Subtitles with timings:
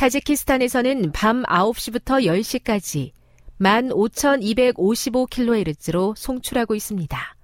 [0.00, 3.12] 타지키스탄에서는 밤 9시부터 10시까지
[3.60, 7.36] 15,255kHz로 송출하고 있습니다.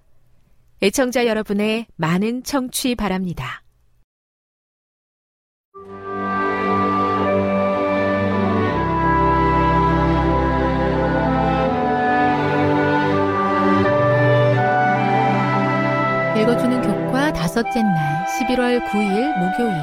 [0.83, 3.63] 애청자 여러분의 많은 청취 바랍니다.
[16.41, 19.75] 읽어주는 교과 다섯째 날 11월 9일 목요일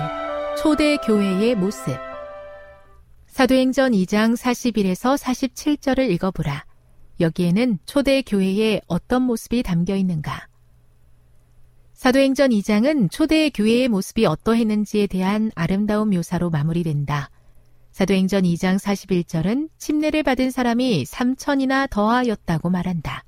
[0.57, 2.12] 초대 교회의 모습
[3.33, 6.65] 사도행전 2장 41에서 47절을 읽어보라.
[7.19, 10.47] 여기에는 초대 교회의 어떤 모습이 담겨 있는가?
[11.93, 17.31] 사도행전 2장은 초대 교회의 모습이 어떠했는지에 대한 아름다운 묘사로 마무리된다.
[17.91, 23.23] 사도행전 2장 41절은 침례를 받은 사람이 3천이나 더하였다고 말한다.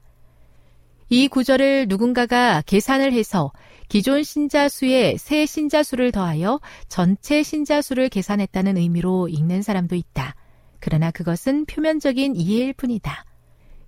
[1.10, 3.52] 이 구절을 누군가가 계산을 해서
[3.88, 10.36] 기존 신자 수에 새 신자 수를 더하여 전체 신자 수를 계산했다는 의미로 읽는 사람도 있다.
[10.80, 13.26] 그러나 그것은 표면적인 이해일 뿐이다.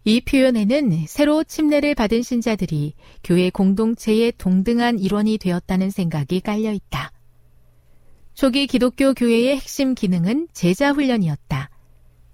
[0.03, 2.93] 이 표현에는 새로 침례를 받은 신자들이
[3.23, 7.11] 교회 공동체의 동등한 일원이 되었다는 생각이 깔려 있다.
[8.33, 11.69] 초기 기독교 교회의 핵심 기능은 제자 훈련이었다.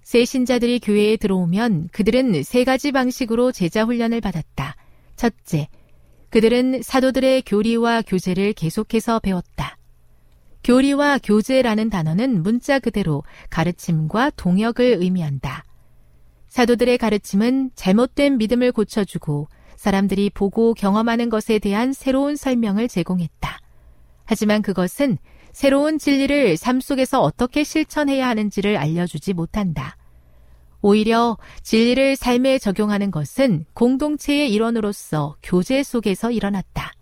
[0.02, 4.76] 새 신자들이 교회에 들어오면 그들은 세 가지 방식으로 제자 훈련을 받았다.
[5.16, 5.68] 첫째,
[6.34, 9.78] 그들은 사도들의 교리와 교제를 계속해서 배웠다.
[10.64, 15.62] 교리와 교제라는 단어는 문자 그대로 가르침과 동역을 의미한다.
[16.48, 19.46] 사도들의 가르침은 잘못된 믿음을 고쳐주고
[19.76, 23.60] 사람들이 보고 경험하는 것에 대한 새로운 설명을 제공했다.
[24.24, 25.18] 하지만 그것은
[25.52, 29.96] 새로운 진리를 삶 속에서 어떻게 실천해야 하는지를 알려주지 못한다.
[30.86, 36.92] 오히려 진리를 삶에 적용하는 것은 공동체의 일원으로서 교제 속에서 일어났다.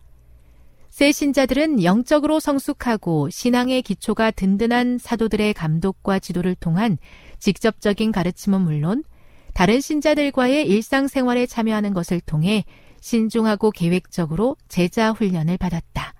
[0.88, 6.96] 새 신자들은 영적으로 성숙하고 신앙의 기초가 든든한 사도들의 감독과 지도를 통한
[7.40, 9.02] 직접적인 가르침은 물론
[9.52, 12.64] 다른 신자들과의 일상생활에 참여하는 것을 통해
[13.00, 16.14] 신중하고 계획적으로 제자 훈련을 받았다.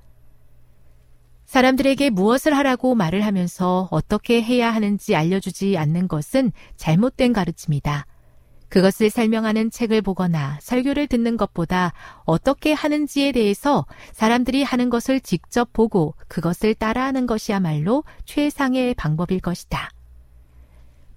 [1.52, 8.06] 사람들에게 무엇을 하라고 말을 하면서 어떻게 해야 하는지 알려주지 않는 것은 잘못된 가르침이다.
[8.70, 11.92] 그것을 설명하는 책을 보거나 설교를 듣는 것보다
[12.24, 19.90] 어떻게 하는지에 대해서 사람들이 하는 것을 직접 보고 그것을 따라하는 것이야말로 최상의 방법일 것이다.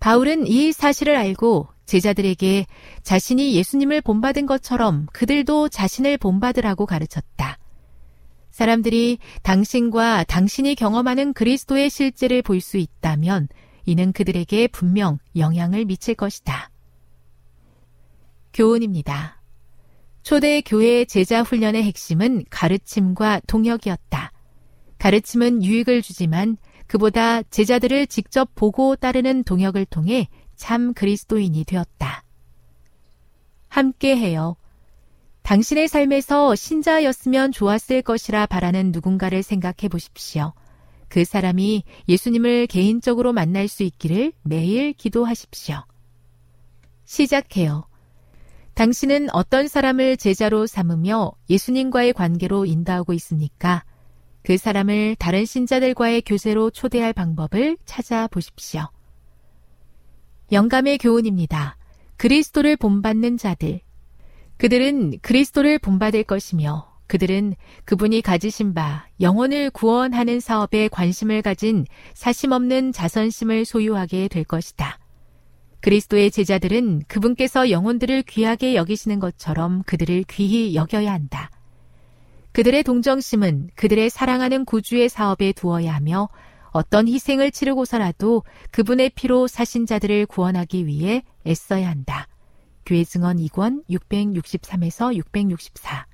[0.02, 2.66] 바울은 이 사실을 알고 제자들에게
[3.04, 7.58] 자신이 예수님을 본받은 것처럼 그들도 자신을 본받으라고 가르쳤다.
[8.56, 13.50] 사람들이 당신과 당신이 경험하는 그리스도의 실제를 볼 수 있다면
[13.86, 16.72] 이는 그들에게 분명 영향을 미칠 것이다.
[18.54, 19.42] 교훈입니다.
[20.24, 24.32] 초대 교회 제자 훈련의 핵심은 가르침과 동역이었다.
[25.00, 26.56] 가르침은 유익을 주지만
[26.88, 32.24] 그보다 제자들을 직접 보고 따르는 동역을 통해 참 그리스도인이 되었다.
[33.68, 34.56] 함께 해요.
[35.46, 40.54] 당신의 삶에서 신자였으면 좋았을 것이라 바라는 누군가를 생각해 보십시오.
[41.08, 45.84] 그 사람이 예수님을 개인적으로 만날 수 있기를 매일 기도하십시오.
[47.06, 47.88] 시작해요.
[48.74, 53.86] 당신은 어떤 사람을 제자로 삼으며 예수님과의 관계로 인도하고 있습니까?
[54.42, 58.90] 그 사람을 다른 신자들과의 교제로 초대할 방법을 찾아보십시오.
[60.52, 61.78] 영감의 교훈입니다.
[62.18, 63.85] 그리스도를 본받는 자들.
[64.58, 67.56] 그들은 그리스도를 본받을 것이며 그들은
[67.86, 74.98] 그분이 가지신 바 영혼을 구원하는 사업에 관심을 가진 사심없는 자선심을 소유하게 될 것이다.
[75.82, 81.52] 그리스도의 제자들은 그분께서 영혼들을 귀하게 여기시는 것처럼 그들을 귀히 여겨야 한다.
[82.54, 86.30] 그들의 동정심은 그들의 사랑하는 구주의 사업에 두어야 하며
[86.72, 92.28] 어떤 희생을 치르고서라도 그분의 피로 사신자들을 구원하기 위해 애써야 한다.
[92.86, 96.08] 교회 증언 2권 663에서 664.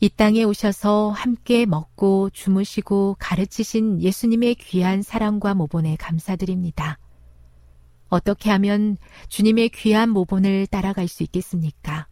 [0.00, 6.98] 이 땅에 오셔서 함께 먹고 주무시고 가르치신 예수님의 귀한 사랑과 모본에 감사드립니다.
[8.08, 8.96] 어떻게 하면
[9.28, 12.06] 주님의 귀한 모본을 따라갈 수 있겠습니까?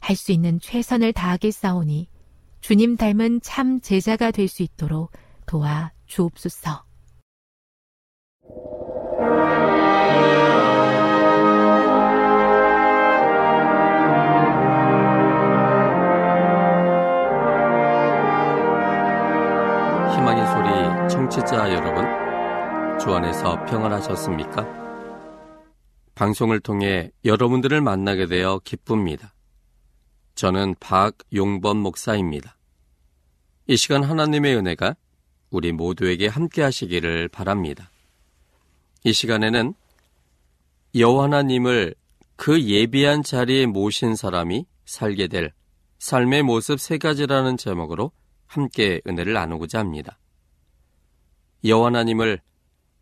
[0.00, 2.08] 할 수 있는 최선을 다하겠사오니
[2.60, 5.12] 주님 닮은 참 제자가 될 수 있도록
[5.46, 6.84] 도와 주옵소서.
[20.14, 22.04] 희망의 소리 청취자 여러분,
[23.00, 24.64] 주 안에서 평안하셨습니까?
[26.14, 29.34] 방송을 통해 여러분들을 만나게 되어 기쁩니다.
[30.36, 32.56] 저는 박용범 목사입니다.
[33.66, 34.94] 이 시간 하나님의 은혜가
[35.50, 37.90] 우리 모두에게 함께 하시기를 바랍니다.
[39.02, 39.74] 이 시간에는
[40.94, 41.96] 여호와 하나님을
[42.36, 45.52] 그 예비한 자리에 모신 사람이 살게 될
[45.98, 48.12] 삶의 모습 세 가지라는 제목으로
[48.54, 50.18] 함께 은혜를 나누고자 합니다.
[51.64, 52.40] 여호와 하나님을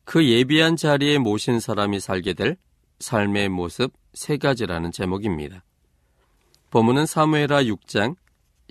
[0.05, 2.57] 그 예비한 자리에 모신 사람이 살게 될
[3.01, 5.65] 삶의 모습 세 가지라는 제목입니다.
[6.71, 8.17] 본문은 사무에라 6장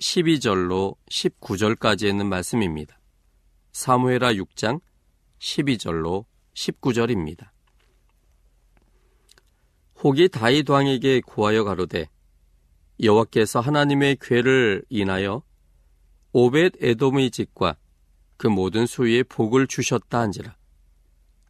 [0.00, 2.98] 12절로 19절까지 있는 말씀입니다.
[3.70, 4.80] 사무에라 6장
[5.38, 6.24] 12절로
[6.54, 7.50] 19절입니다.
[10.02, 12.08] 혹이 다윗 왕에게 구하여 가로되
[13.00, 15.42] 여호와께서 하나님의 괴를 인하여
[16.32, 17.76] 오벳 에돔의 집과
[18.36, 20.56] 그 모든 수위에 복을 주셨다 한지라.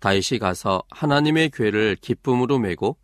[0.01, 2.99] 다윗이 가서 하나님의 괴를 기쁨으로 메고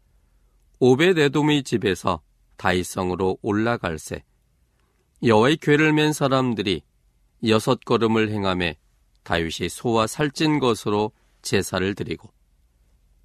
[0.81, 2.21] 오벳 에돔의 집에서
[2.57, 4.25] 다윗성으로 올라갈새
[5.23, 6.83] 여호와의 괴를 맨 사람들이
[7.47, 8.79] 여섯 걸음을 행함에
[9.23, 12.33] 다윗이 소와 살찐 것으로 제사를 드리고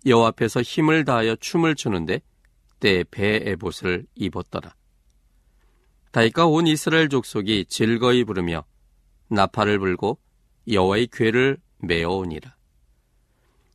[0.05, 2.21] 여호와 앞에서 힘을 다하여 춤을 추는데
[2.79, 4.75] 때 배 에봇을 입었더라.
[6.13, 8.63] 다윗과 온 이스라엘 족속이 즐거이 부르며
[9.29, 10.19] 나팔을 불고
[10.67, 12.55] 여호와의 괴를 메어오니라.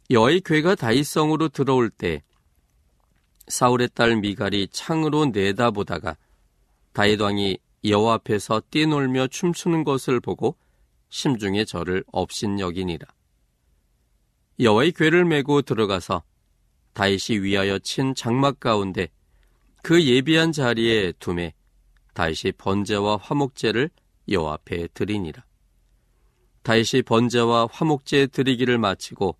[0.08, 2.22] 여호와의 괴가 다윗성으로 들어올 때
[3.48, 6.16] 사울의 딸 미갈이 창으로 내다보다가
[6.92, 10.56] 다윗 왕이 여호와 앞에서 뛰놀며 춤추는 것을 보고
[11.08, 13.04] 심중에 저를 업신여기니라.
[14.60, 16.22] 여호와의 괴를 메고 들어가서
[16.92, 19.08] 다윗이 위하여 친 장막 가운데
[19.82, 21.54] 그 예비한 자리에 둠에
[22.18, 23.90] 다윗이 번제와 화목제를
[24.28, 25.44] 여호와 앞에 드리니라.
[26.64, 29.38] 다윗이 번제와 화목제 드리기를 마치고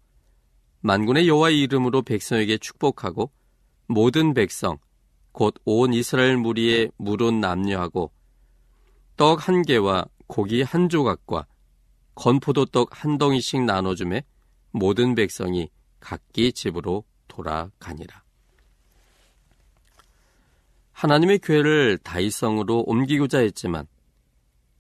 [0.82, 3.32] 만군의 여호와의 이름으로 백성에게 축복하고
[3.88, 4.78] 모든 백성
[5.32, 8.12] 곧 온 이스라엘 무리의 물은 남녀하고
[9.16, 11.48] 떡 한 개와 고기 한 조각과
[12.14, 14.22] 건포도떡 한 덩이씩 나눠주매
[14.70, 15.68] 모든 백성이
[15.98, 18.27] 각기 집으로 돌아가니라.
[20.98, 23.86] 하나님의 교회를 다이성으로 옮기고자 했지만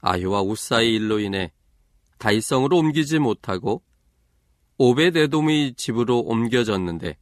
[0.00, 1.52] 아히와 우사의 일로 인해
[2.18, 3.84] 다이성으로 옮기지 못하고
[4.78, 7.16] 오벳 에돔의 집으로 옮겨졌는데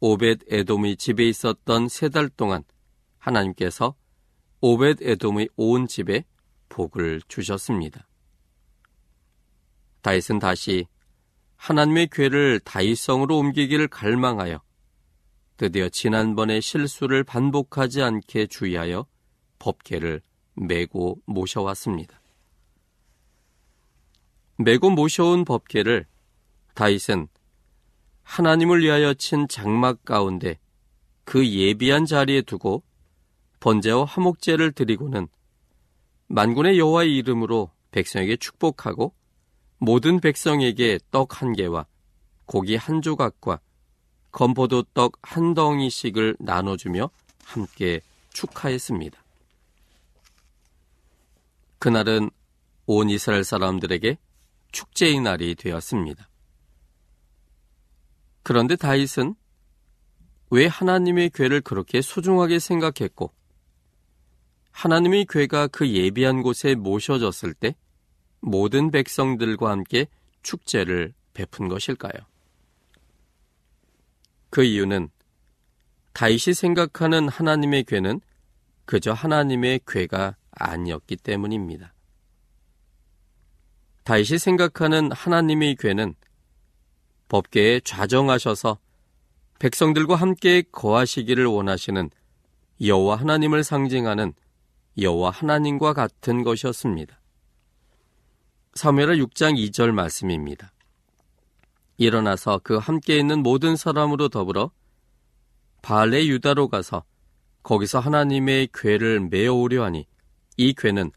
[0.00, 2.64] 오벳 에돔의 집에 있었던 세 달 동안
[3.18, 3.94] 하나님께서
[4.60, 6.24] 오벳 에돔의 온 집에
[6.68, 8.08] 복을 주셨습니다.
[10.02, 10.88] 다윗은 다시
[11.54, 14.60] 하나님의 괴를 다윗성으로 옮기기를 갈망하여
[15.56, 19.06] 드디어 지난번의 실수를 반복하지 않게 주의하여
[19.60, 20.20] 법계를
[20.54, 22.20] 메고 모셔왔습니다.
[24.56, 26.06] 메고 모셔온 법계를
[26.74, 27.28] 다윗은
[28.22, 30.58] 하나님을 위하여 친 장막 가운데
[31.24, 32.82] 그 예비한 자리에 두고
[33.60, 35.28] 번제와 화목제를 드리고는
[36.26, 39.14] 만군의 여호와의 이름으로 백성에게 축복하고
[39.78, 41.86] 모든 백성에게 떡 한 개와
[42.46, 43.60] 고기 한 조각과
[44.34, 47.08] 건포도 떡 한 덩이씩을 나눠주며
[47.44, 48.00] 함께
[48.32, 49.22] 축하했습니다.
[51.78, 52.30] 그날은
[52.86, 54.18] 온 이스라엘 사람들에게
[54.72, 56.28] 축제의 날이 되었습니다.
[58.42, 59.36] 그런데 다윗은
[60.50, 63.32] 왜 하나님의 괴를 그렇게 소중하게 생각했고
[64.72, 67.76] 하나님의 괴가 그 예비한 곳에 모셔졌을 때
[68.40, 70.08] 모든 백성들과 함께
[70.42, 72.33] 축제를 베푼 것일까요?
[74.54, 75.08] 그 이유는
[76.12, 78.20] 다윗이 생각하는 하나님의 괴는
[78.84, 81.92] 그저 하나님의 괴가 아니었기 때문입니다.
[84.04, 86.14] 다윗이 생각하는 하나님의 괴는
[87.28, 88.78] 법계에 좌정하셔서
[89.58, 92.10] 백성들과 함께 거하시기를 원하시는
[92.80, 94.34] 여호와 하나님을 상징하는
[94.96, 97.20] 여호와 하나님과 같은 것이었습니다.
[98.74, 100.73] 사무엘하 6장 2절 말씀입니다.
[101.96, 104.70] 일어나서 그 함께 있는 모든 사람으로 더불어
[105.82, 107.04] 바알레 유다로 가서
[107.62, 110.06] 거기서 하나님의 괴를 메어오려 하니
[110.56, 111.10] 이 괴는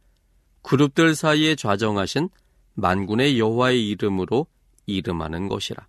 [0.62, 2.30] 그룹들 사이에 좌정하신
[2.74, 4.48] 만군의 여호와의 이름으로
[4.86, 5.88] 이름하는 것이라.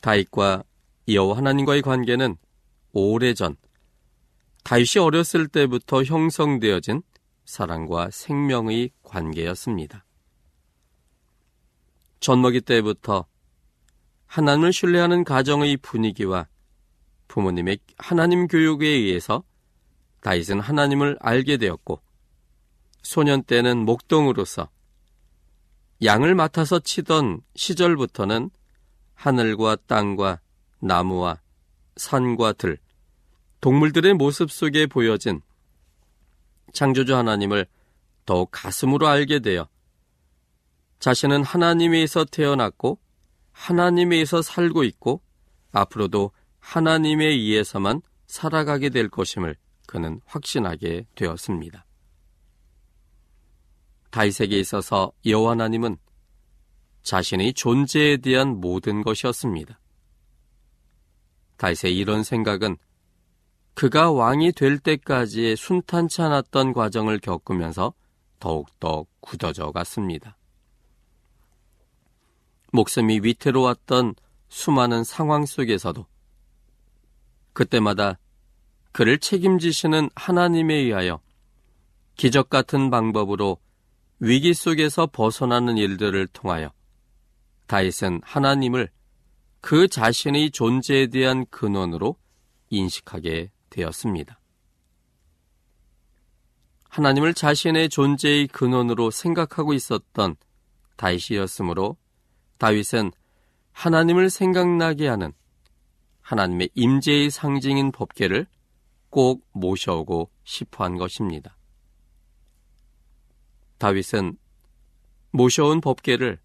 [0.00, 0.64] 다윗과
[1.08, 2.36] 여호와 하나님과의 관계는
[2.92, 3.56] 오래전
[4.64, 7.02] 다윗이 어렸을 때부터 형성되어진
[7.44, 10.04] 사랑과 생명의 관계였습니다.
[12.20, 13.26] 젖먹이 때부터
[14.26, 16.46] 하나님을 신뢰하는 가정의 분위기와
[17.28, 19.42] 부모님의 하나님 교육에 의해서
[20.20, 22.00] 다윗은 하나님을 알게 되었고
[23.02, 24.68] 소년 때는 목동으로서
[26.02, 28.50] 양을 맡아서 치던 시절부터는
[29.14, 30.40] 하늘과 땅과
[30.78, 31.40] 나무와
[31.96, 32.78] 산과 들,
[33.60, 35.42] 동물들의 모습 속에 보여진
[36.72, 37.66] 창조주 하나님을
[38.24, 39.68] 더욱 가슴으로 알게 되어
[41.00, 42.98] 자신은 하나님에서 태어났고
[43.52, 45.22] 하나님에서 살고 있고
[45.72, 46.30] 앞으로도
[46.60, 51.84] 하나님에 의해서만 살아가게 될 것임을 그는 확신하게 되었습니다.
[54.10, 55.96] 다윗에게 있어서 여호와 하나님은
[57.02, 59.80] 자신의 존재에 대한 모든 것이었습니다.
[61.56, 62.76] 다윗의 이런 생각은
[63.74, 67.94] 그가 왕이 될 때까지의 순탄치 않았던 과정을 겪으면서
[68.38, 70.36] 더욱더 굳어져 갔습니다.
[72.72, 74.14] 목숨이 위태로웠던
[74.48, 76.06] 수많은 상황 속에서도
[77.52, 78.18] 그때마다
[78.92, 81.20] 그를 책임지시는 하나님에 의하여
[82.16, 83.58] 기적 같은 방법으로
[84.18, 86.72] 위기 속에서 벗어나는 일들을 통하여
[87.66, 88.90] 다윗은 하나님을
[89.60, 92.16] 그 자신의 존재에 대한 근원으로
[92.70, 94.40] 인식하게 되었습니다.
[96.88, 100.36] 하나님을 자신의 존재의 근원으로 생각하고 있었던
[100.96, 101.96] 다윗이었으므로
[102.60, 103.10] 다윗은
[103.72, 105.32] 하나님을 생각나게 하는
[106.20, 108.46] 하나님의 임재의 상징인 법계를
[109.08, 111.56] 꼭 모셔오고 싶어 한 것입니다.
[113.78, 114.36] 다윗은
[115.30, 116.38] 모셔온 법계를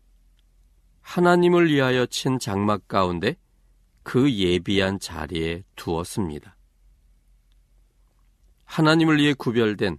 [1.02, 3.36] 하나님을 위하여 친 장막 가운데
[4.02, 6.56] 그 예비한 자리에 두었습니다.
[8.64, 9.98] 하나님을 위해 구별된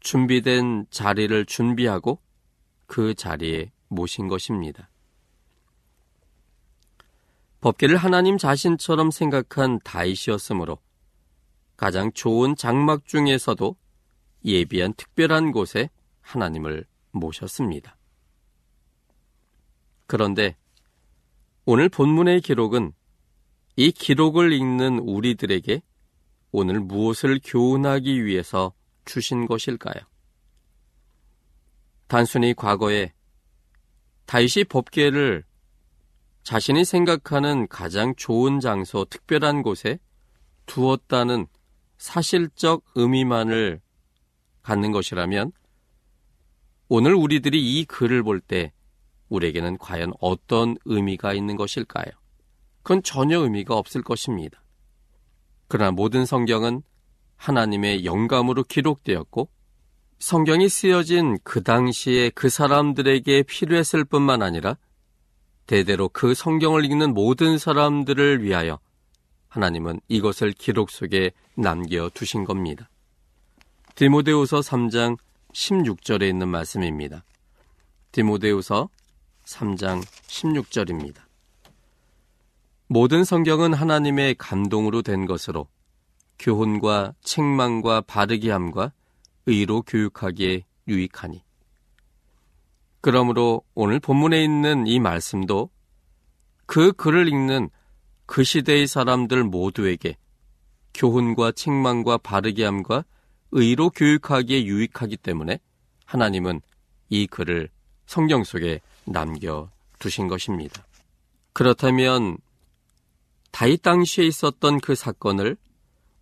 [0.00, 2.22] 준비된 자리를 준비하고
[2.86, 4.88] 그 자리에 모신 것입니다.
[7.64, 10.76] 법계를 하나님 자신처럼 생각한 다이시였으므로
[11.78, 13.74] 가장 좋은 장막 중에서도
[14.44, 15.88] 예비한 특별한 곳에
[16.20, 17.96] 하나님을 모셨습니다.
[20.06, 20.58] 그런데
[21.64, 22.92] 오늘 본문의 기록은
[23.76, 25.80] 이 기록을 읽는 우리들에게
[26.52, 28.74] 오늘 무엇을 교훈하기 위해서
[29.06, 30.04] 주신 것일까요?
[32.08, 33.14] 단순히 과거에
[34.26, 35.44] 다윗이 법계를
[36.44, 39.98] 자신이 생각하는 가장 좋은 장소, 특별한 곳에
[40.66, 41.46] 두었다는
[41.96, 43.80] 사실적 의미만을
[44.62, 45.52] 갖는 것이라면
[46.88, 48.72] 오늘 우리들이 이 글을 볼 때
[49.30, 52.04] 우리에게는 과연 어떤 의미가 있는 것일까요?
[52.82, 54.62] 그건 전혀 의미가 없을 것입니다.
[55.66, 56.82] 그러나 모든 성경은
[57.36, 59.48] 하나님의 영감으로 기록되었고
[60.18, 64.76] 성경이 쓰여진 그 당시에 그 사람들에게 필요했을 뿐만 아니라
[65.66, 68.78] 대대로 그 성경을 읽는 모든 사람들을 위하여
[69.48, 72.90] 하나님은 이것을 기록 속에 남겨 두신 겁니다.
[73.94, 75.16] 디모데우서 3장
[75.52, 77.24] 16절에 있는 말씀입니다.
[78.12, 78.88] 디모데우서
[79.44, 81.20] 3장 16절입니다.
[82.86, 85.68] 모든 성경은 하나님의 감동으로 된 것으로
[86.38, 88.92] 교훈과 책망과 바르게 함과
[89.46, 91.42] 의로 교육하기에 유익하니.
[93.04, 95.68] 그러므로 오늘 본문에 있는 이 말씀도
[96.64, 97.68] 그 글을 읽는
[98.24, 100.16] 그 시대의 사람들 모두에게
[100.94, 103.04] 교훈과 책망과 바르게 함과
[103.50, 105.58] 의로 교육하기에 유익하기 때문에
[106.06, 106.62] 하나님은
[107.10, 107.68] 이 글을
[108.06, 110.82] 성경 속에 남겨 두신 것입니다.
[111.52, 112.38] 그렇다면
[113.50, 115.58] 다윗 당시에 있었던 그 사건을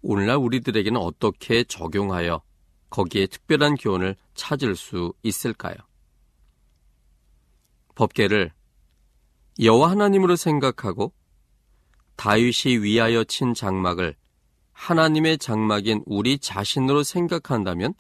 [0.02, 2.42] 오늘날 우리들에게는 어떻게 적용하여
[2.90, 5.76] 거기에 특별한 교훈을 찾을 수 있을까요?
[8.02, 8.50] 법계를
[9.60, 11.12] 여호와 하나님으로 생각하고
[12.16, 14.16] 다윗이 위하여 친 장막을
[14.72, 17.94] 하나님의 장막인 우리 자신으로 생각한다면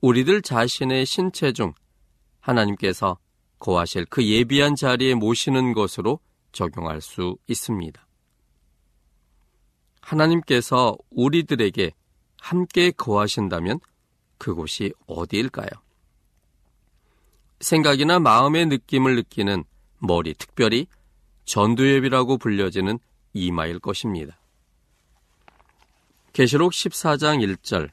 [0.00, 1.72] 우리들 자신의 신체 중
[2.40, 3.18] 하나님께서
[3.60, 6.18] 거하실 그 예비한 자리에 모시는 것으로
[6.50, 8.06] 적용할 수 있습니다.
[10.00, 11.92] 하나님께서 우리들에게
[12.40, 13.78] 함께 거하신다면
[14.38, 15.85] 그곳이 어디일까요?
[17.60, 19.64] 생각이나 마음의 느낌을 느끼는
[19.98, 20.86] 머리, 특별히
[21.44, 22.98] 전두엽이라고 불려지는
[23.32, 24.38] 이마일 것입니다.
[26.32, 27.88] 계시록 14장 1절,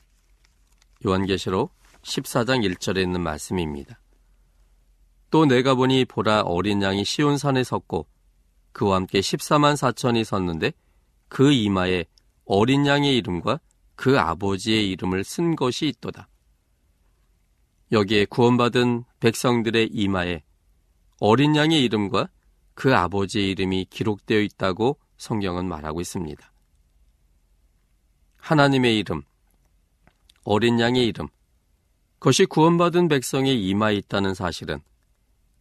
[1.05, 3.99] 요한계시록 14장 1절에 있는 말씀입니다.
[5.29, 8.07] 또 내가 보니 보라 어린 양이 시온산에 섰고
[8.71, 10.73] 그와 함께 14만 4천이 섰는데
[11.27, 12.05] 그 이마에
[12.45, 13.59] 어린 양의 이름과
[13.95, 16.27] 그 아버지의 이름을 쓴 것이 있도다.
[17.93, 20.41] 여기에 구원받은 백성들의 이마에
[21.19, 22.27] 어린 양의 이름과
[22.73, 26.51] 그 아버지의 이름이 기록되어 있다고 성경은 말하고 있습니다.
[28.37, 29.21] 하나님의 이름,
[30.43, 31.27] 어린 양의 이름,
[32.17, 34.81] 그것이 구원받은 백성의 이마에 있다는 사실은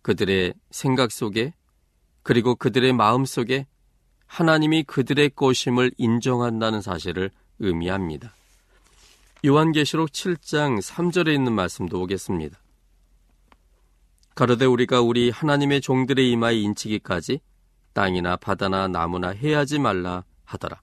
[0.01, 1.53] 그들의 생각 속에
[2.23, 3.67] 그리고 그들의 마음 속에
[4.27, 8.35] 하나님이 그들의 것임을 인정한다는 사실을 의미합니다.
[9.45, 12.63] 요한계시록 7장 3절에 있는 말씀도 보겠습니다.
[14.37, 17.41] 가로되 우리가 우리 하나님의 종들의 이마에 인치기까지
[17.93, 20.81] 땅이나 바다나 나무나 해하지 말라 하더라.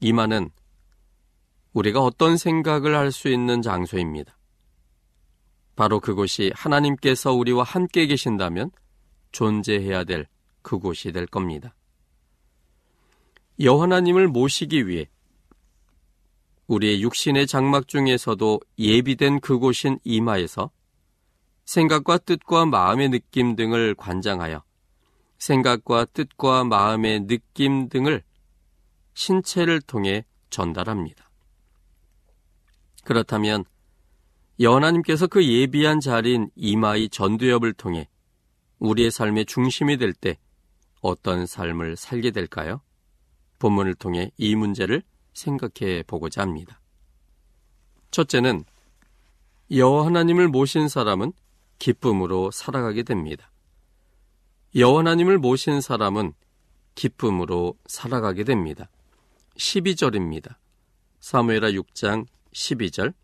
[0.00, 0.50] 이마는
[1.74, 4.38] 우리가 어떤 생각을 할 수 있는 장소입니다.
[5.76, 8.70] 바로 그곳이 하나님께서 우리와 함께 계신다면
[9.32, 10.26] 존재해야 될
[10.62, 11.74] 그곳이 될 겁니다.
[13.60, 15.08] 여호하나님을 모시기 위해
[16.68, 20.70] 우리의 육신의 장막 중에서도 예비된 그곳인 이마에서
[21.64, 24.62] 생각과 뜻과 마음의 느낌 등을 관장하여
[25.38, 28.22] 생각과 뜻과 마음의 느낌 등을
[29.14, 31.30] 신체를 통해 전달합니다.
[33.04, 33.64] 그렇다면
[34.60, 38.08] 여호나님께서 그 예비한 자리인 이마의 전두엽을 통해
[38.78, 40.38] 우리의 삶의 중심이 될 때
[41.00, 42.82] 어떤 삶을 살게 될까요?
[43.58, 45.02] 본문을 통해 이 문제를
[45.38, 46.80] 생각해 보고자 합니다.
[48.10, 48.64] 첫째는
[49.70, 51.32] 여호와 하나님을 모신 사람은
[51.78, 53.50] 기쁨으로 살아가게 됩니다.
[54.74, 56.32] 여호와 하나님을 모신 사람은
[56.94, 58.88] 기쁨으로 살아가게 됩니다.
[59.56, 60.56] 12절입니다.
[61.20, 63.14] 사무엘하 6장 12절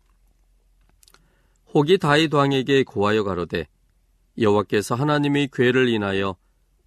[1.73, 3.67] 혹이 다윗 왕에게 고하여 가로되
[4.37, 6.35] 여호와께서 하나님의 괴를 인하여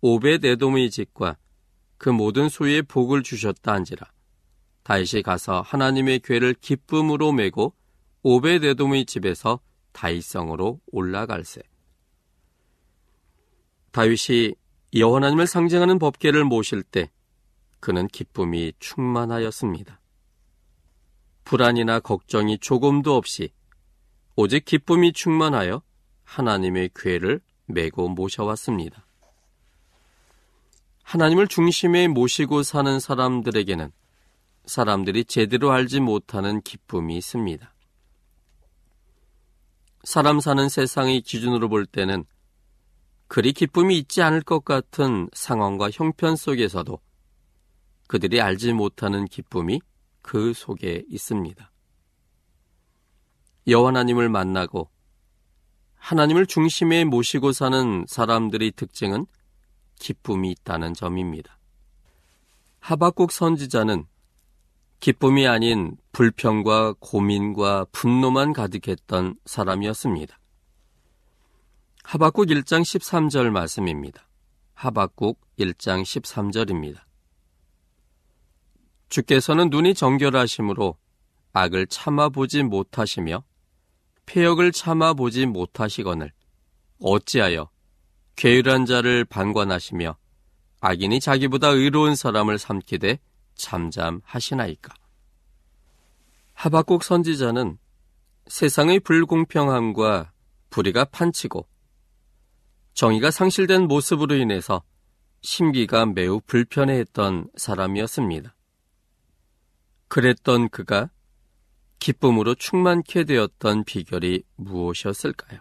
[0.01, 1.37] 오벳 에돔의 집과
[1.99, 4.07] 그 모든 소유에 복을 주셨다 한지라.
[4.88, 7.74] 다윗이 가서 하나님의 괴를 기쁨으로 메고
[8.22, 9.61] 오베데돔의 집에서
[9.92, 11.61] 다윗성으로 올라갈세.
[13.90, 14.55] 다윗이
[14.94, 17.11] 여호나님을 상징하는 법계를 모실 때
[17.81, 20.01] 그는 기쁨이 충만하였습니다.
[21.44, 23.53] 불안이나 걱정이 조금도 없이
[24.37, 25.83] 오직 기쁨이 충만하여
[26.24, 29.07] 하나님의 괴를 메고 모셔왔습니다.
[31.03, 33.92] 하나님을 중심에 모시고 사는 사람들에게는
[34.68, 37.74] 사람들이 제대로 알지 못하는 기쁨이 있습니다.
[40.04, 42.24] 사람 사는 세상의 기준으로 볼 때는
[43.26, 46.98] 그리 기쁨이 있지 않을 것 같은 상황과 형편 속에서도
[48.07, 49.81] 그들이 알지 못하는 기쁨이
[50.22, 51.72] 그 속에 있습니다.
[53.66, 54.90] 여호와 하나님을 만나고
[55.96, 59.26] 하나님을 중심에 모시고 사는 사람들의 특징은
[59.98, 61.59] 기쁨이 있다는 점입니다.
[62.81, 64.07] 하박국 선지자는
[65.01, 70.39] 기쁨이 아닌 불평과 고민과 분노만 가득했던 사람이었습니다.
[72.03, 74.29] 하박국 1장 13절 말씀입니다.
[74.75, 77.01] 하박국 1장 13절입니다.
[79.09, 80.97] 주께서는 눈이 정결하심으로
[81.53, 83.45] 악을 참아보지 못하시며
[84.27, 86.33] 폐역을 참아보지 못하시거늘
[87.01, 87.71] 어찌하여
[88.37, 90.17] 괴율한 자를 방관하시며
[90.81, 93.19] 악인이 자기보다 의로운 사람을 삼키되
[93.59, 94.94] 잠잠하시나이까.
[96.55, 97.79] 하박국 선지자는
[98.47, 100.33] 세상의 불공평함과
[100.71, 101.68] 불의가 판치고
[102.94, 104.83] 정의가 상실된 모습으로 인해서
[105.42, 108.55] 심기가 매우 불편해했던 사람이었습니다.
[110.09, 111.11] 그랬던 그가
[111.99, 115.61] 기쁨으로 충만케 되었던 비결이 무엇이었을까요?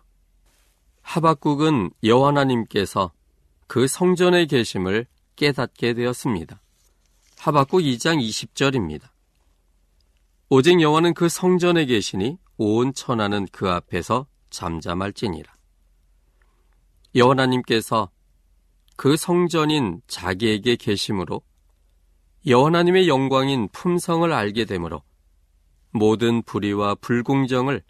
[1.02, 3.12] 하박국은 여호와 하나님께서
[3.68, 5.06] 그 성전에 계심을
[5.36, 6.62] 깨닫게 되었습니다.
[7.40, 9.10] 하박국 2장 20절입니다.
[10.50, 15.54] 오직 여호와는 그 성전에 계시니 온 천하는 그 앞에서 잠잠할지니라.
[17.16, 18.10] 여호와 하나님께서
[18.96, 21.42] 그 성전인 자기에게 계심으로
[22.46, 25.04] 여호와 하나님의 영광인 품성을 알게 되므로
[25.92, 27.84] 모든 불의와 불공정을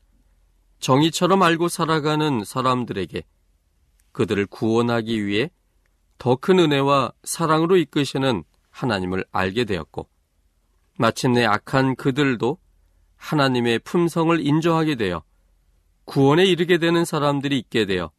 [0.80, 3.24] 정의처럼 알고 살아가는 사람들에게
[4.12, 5.50] 그들을 구원하기 위해
[6.18, 8.44] 더 큰 은혜와 사랑으로 이끄시는
[8.78, 10.08] 하나님을 알게 되었고
[10.98, 12.58] 마침내 악한 그들도
[13.16, 15.24] 하나님의 품성을 인정하게 되어
[16.06, 18.12] 구원에 이르게 되는 사람들이 있게 되어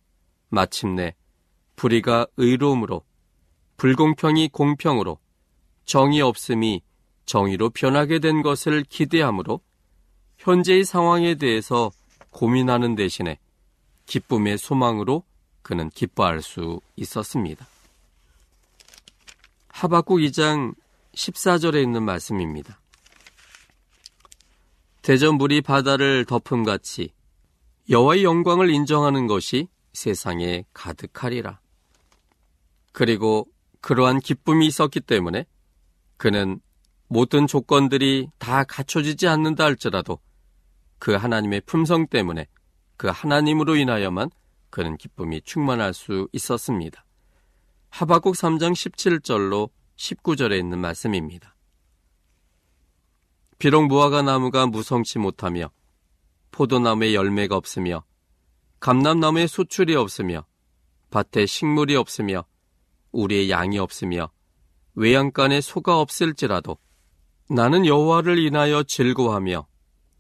[0.49, 1.15] 마침내
[1.77, 3.05] 불의가 의로움으로
[3.77, 5.19] 불공평이 공평으로
[5.85, 6.83] 정의 없음이
[7.25, 9.61] 정의로 변하게 된 것을 기대하므로
[10.39, 11.91] 현재의 상황에 대해서
[12.31, 13.39] 고민하는 대신에
[14.07, 15.23] 기쁨의 소망으로
[15.63, 17.67] 그는 기뻐할 수 있었습니다.
[19.81, 20.75] 하박국 2장
[21.15, 22.81] 14절에 있는 말씀입니다.
[25.03, 27.13] 대전 물이 바다를 덮음 같이
[27.89, 31.61] 여호와의 영광을 인정하는 것이 세상에 가득하리라.
[32.91, 33.47] 그리고
[33.81, 35.47] 그러한 기쁨이 있었기 때문에
[36.17, 36.59] 그는
[37.07, 40.19] 모든 조건들이 다 갖춰지지 않는다 할지라도
[40.99, 42.49] 그 하나님의 품성 때문에
[42.97, 44.31] 그 하나님으로 인하여만
[44.71, 47.05] 그는 기쁨이 충만할 수 있었습니다.
[47.91, 51.57] 하박국 3장 17절로 19절에 있는 말씀입니다.
[53.59, 55.71] 비록 무화과 나무가 무성치 못하며
[56.53, 58.05] 포도나무에 열매가 없으며
[58.81, 60.47] 감람나무에 수출이 없으며
[61.11, 62.45] 밭에 식물이 없으며
[63.11, 64.31] 우리의 양이 없으며
[64.95, 66.79] 외양간에 소가 없을지라도
[67.51, 69.67] 나는 여호와를 인하여 즐거워하며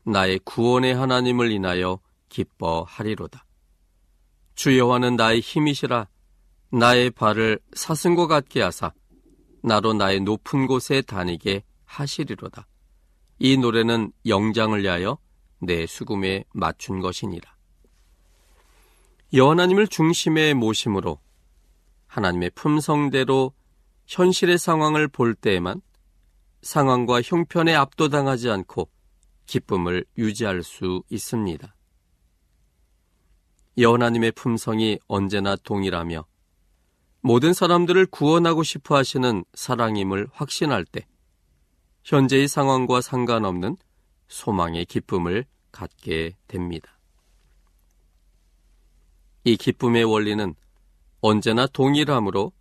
[0.05, 3.45] 나의 구원의 하나님을 인하여 기뻐하리로다.
[4.55, 6.09] 주 여호와는 나의 힘이시라
[6.71, 8.93] 나의 발을 사슴과 같게 하사
[9.63, 12.67] 나로 나의 높은 곳에 다니게 하시리로다.
[13.39, 15.19] 이 노래는 영장을 위하여
[15.61, 17.57] 내 수금에 맞춘 것이니라.
[19.33, 21.19] 여호와 하나님을 중심에 모심으로
[22.07, 23.53] 하나님의 품성대로
[24.07, 25.83] 현실의 상황을 볼 때에만
[26.63, 28.89] 상황과 형편에 압도당하지 않고
[29.47, 31.75] 기쁨을 유지할 수 있습니다.
[33.77, 36.25] 여호나님의 품성이 언제나 동일하며
[37.21, 41.07] 모든 사람들을 구원하고 싶어 하시는 사랑임을 확신할 때
[42.05, 43.77] 현재의 상황과 상관없는
[44.29, 46.99] 소망의 기쁨을 갖게 됩니다.
[49.45, 50.55] 이 기쁨의 원리는
[51.21, 52.53] 언제나 동일하므로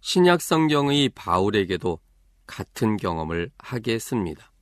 [0.00, 1.98] 신약 성경의 바울에게도
[2.46, 4.52] 같은 경험을 하게 했습니다.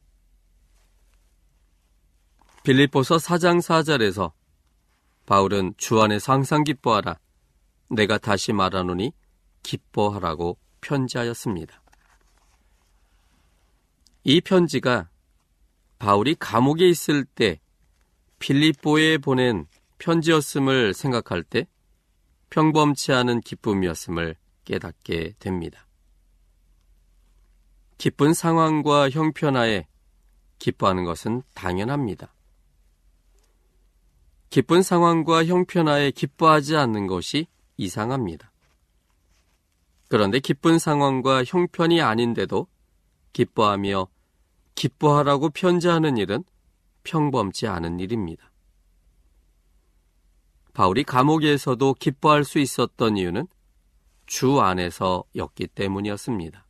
[2.62, 4.32] 빌립보서 4장 4절에서
[5.26, 7.18] 바울은 주 안에서 항상 기뻐하라.
[7.88, 9.12] 내가 다시 말하노니
[9.62, 11.82] 기뻐하라고 편지하였습니다.
[14.24, 15.08] 이 편지가
[15.98, 17.60] 바울이 감옥에 있을 때
[18.38, 19.66] 필립보에 보낸
[19.98, 21.66] 편지였음을 생각할 때
[22.50, 25.86] 평범치 않은 기쁨이었음을 깨닫게 됩니다.
[27.98, 29.86] 기쁜 상황과 형편하에
[30.58, 32.34] 기뻐하는 것은 당연합니다.
[34.50, 37.46] 기쁜 상황과 형편하에 기뻐하지 않는 것이
[37.76, 38.51] 이상합니다.
[40.12, 42.66] 그런데 기쁜 상황과 형편이 아닌데도
[43.32, 44.08] 기뻐하며
[44.74, 46.44] 기뻐하라고 편지하는 일은
[47.02, 48.52] 평범치 않은 일입니다.
[50.74, 53.46] 바울이 감옥에서도 기뻐할 수 있었던 이유는
[54.26, 56.66] 주 안에서였기 때문이었습니다.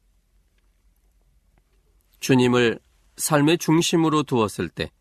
[2.20, 2.78] 주님을
[3.16, 4.92] 삶의 중심으로 두었을 때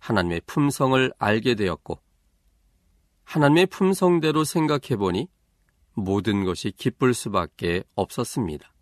[0.00, 2.00] 하나님의 품성을 알게 되었고
[3.22, 5.28] 하나님의 품성대로 생각해 보니
[5.96, 8.72] 모든 것이 기쁠 수밖에 없었습니다.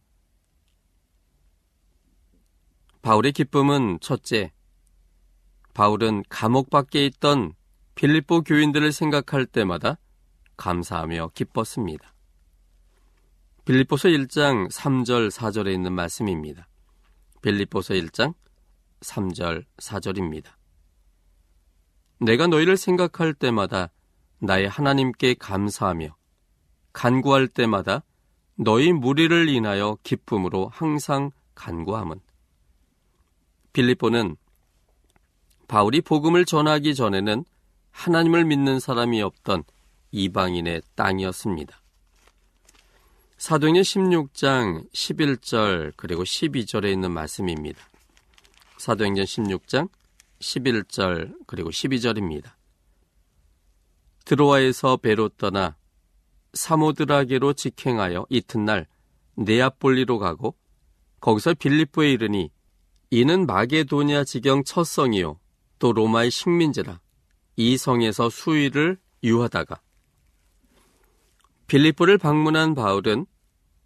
[3.02, 4.52] 바울의 기쁨은 첫째,
[5.74, 7.54] 바울은 감옥 밖에 있던
[7.94, 9.98] 필리포 교인들을 생각할 때마다
[10.56, 12.14] 감사하며 기뻤습니다.
[13.64, 16.68] 빌립보서 1장 3절 4절에 있는 말씀입니다.
[17.42, 18.34] 빌립보서 1장
[19.00, 20.52] 3절 4절입니다.
[22.20, 23.90] 내가 너희를 생각할 때마다
[24.38, 26.16] 나의 하나님께 감사하며
[26.94, 28.02] 간구할 때마다
[28.56, 32.20] 너희 무리를 인하여 기쁨으로 항상 간구함은
[33.74, 34.36] 빌립보는
[35.68, 37.44] 바울이 복음을 전하기 전에는
[37.90, 39.64] 하나님을 믿는 사람이 없던
[40.12, 41.80] 이방인의 땅이었습니다.
[43.38, 47.80] 사도행전 16장 11절 그리고 12절에 있는 말씀입니다.
[48.78, 49.88] 사도행전 16장
[50.38, 52.52] 11절 그리고 12절입니다.
[54.24, 55.76] 드로아에서 배로 떠나
[56.54, 58.86] 사모드라게로 직행하여 이튿날
[59.36, 60.56] 네아폴리로 가고
[61.20, 62.50] 거기서 빌립보에 이르니
[63.10, 65.38] 이는 마게도니아 지경 첫 성이요
[65.78, 67.00] 또 로마의 식민지라
[67.56, 69.80] 이 성에서 수위를 유하다가
[71.66, 73.26] 빌립보를 방문한 바울은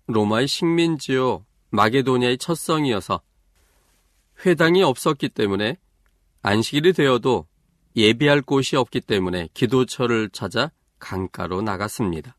[0.07, 3.21] 로마의 식민지요 마게도니아의 첫 성이어서
[4.45, 5.77] 회당이 없었기 때문에
[6.43, 7.47] 안식일이 되어도
[7.97, 12.38] 예비할 곳이 없기 때문에 기도처를 찾아 강가로 나갔습니다.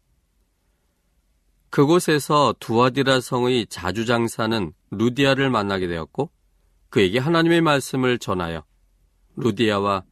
[1.69, 6.31] 그곳에서 두아디라 성의 자주장사는 루디아를 만나게 되었고
[6.89, 8.63] 그에게 하나님의 말씀을 전하여
[9.35, 10.03] 루디아와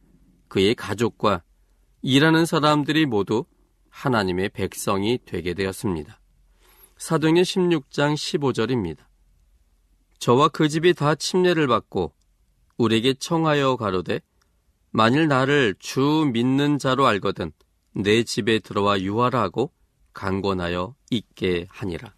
[0.46, 1.42] 그의 가족과
[2.02, 3.44] 일하는 사람들이 모두
[3.90, 6.20] 하나님의 백성이 되게 되었습니다.
[6.96, 8.98] 사도행전 16장 15절입니다.
[10.18, 12.14] 저와 그 집이 다 침례를 받고
[12.76, 14.20] 우리에게 청하여 가로되
[14.90, 17.52] 만일 나를 주 믿는 자로 알거든
[17.92, 19.72] 내 집에 들어와 유하라 하고
[20.18, 22.12] 강권하여 있게 하니라.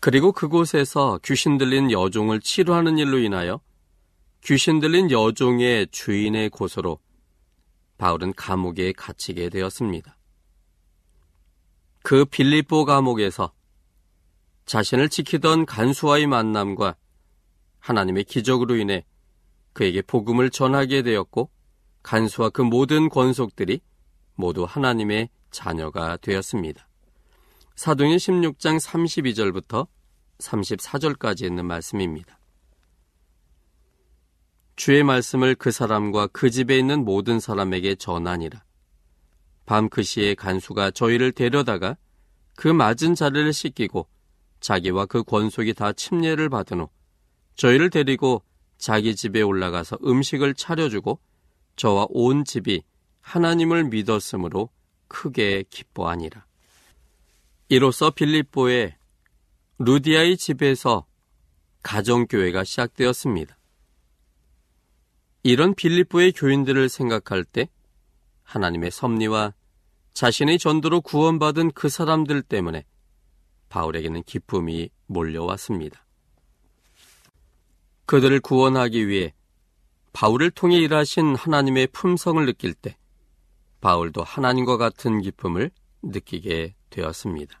[0.00, 3.60] 그리고 그곳에서 귀신 들린 여종을 치료하는 일로 인하여
[4.42, 6.98] 귀신 들린 여종의 주인의 고소로
[7.96, 10.16] 바울은 감옥에 갇히게 되었습니다.
[12.02, 13.52] 그 빌립보 감옥에서
[14.66, 16.96] 자신을 지키던 간수와의 만남과
[17.78, 19.04] 하나님의 기적으로 인해
[19.74, 21.50] 그에게 복음을 전하게 되었고
[22.02, 23.80] 간수와 그 모든 권속들이
[24.34, 26.88] 모두 하나님의 자녀가 되었습니다.
[27.76, 29.88] 사도행 16장 32절부터
[30.38, 32.38] 34절까지 있는 말씀입니다.
[34.76, 38.64] 주의 말씀을 그 사람과 그 집에 있는 모든 사람에게 전하니라.
[39.66, 41.96] 밤 그 시에 간수가 저희를 데려다가
[42.56, 44.08] 그 맞은 자리를 씻기고
[44.60, 46.88] 자기와 그 권속이 다 침례를 받은 후
[47.56, 48.42] 저희를 데리고
[48.78, 51.20] 자기 집에 올라가서 음식을 차려주고
[51.76, 52.82] 저와 온 집이
[53.20, 54.70] 하나님을 믿었으므로
[55.10, 56.46] 크게 기뻐하니라.
[57.68, 58.96] 이로써 빌립보의
[59.78, 61.06] 루디아의 집에서
[61.82, 63.58] 가정교회가 시작되었습니다.
[65.42, 67.68] 이런 빌립보의 교인들을 생각할 때
[68.44, 69.54] 하나님의 섭리와
[70.12, 72.84] 자신의 전도로 구원받은 그 사람들 때문에
[73.68, 76.04] 바울에게는 기쁨이 몰려왔습니다.
[78.06, 79.32] 그들을 구원하기 위해
[80.12, 82.96] 바울을 통해 일하신 하나님의 품성을 느낄 때
[83.80, 85.70] 바울도 하나님과 같은 기쁨을
[86.02, 87.60] 느끼게 되었습니다.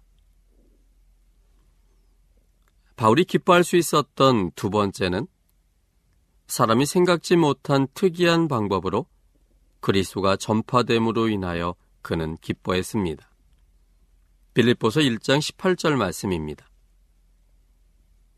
[2.96, 5.26] 바울이 기뻐할 수 있었던 두 번째는
[6.46, 9.06] 사람이 생각지 못한 특이한 방법으로
[9.80, 13.30] 그리스도가 전파됨으로 인하여 그는 기뻐했습니다.
[14.52, 16.68] 빌립보서 1장 18절 말씀입니다.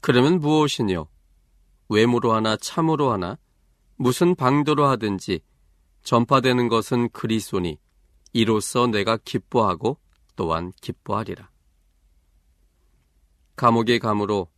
[0.00, 1.08] 그러면 무엇이뇨?
[1.88, 3.38] 외모로 하나 참으로 하나
[3.96, 5.40] 무슨 방도로 하든지
[6.02, 7.78] 전파되는 것은 그리스도니
[8.32, 9.98] 이로써 내가 기뻐하고
[10.36, 11.50] 또한 기뻐하리라.
[13.56, 14.48] 감옥의 감으로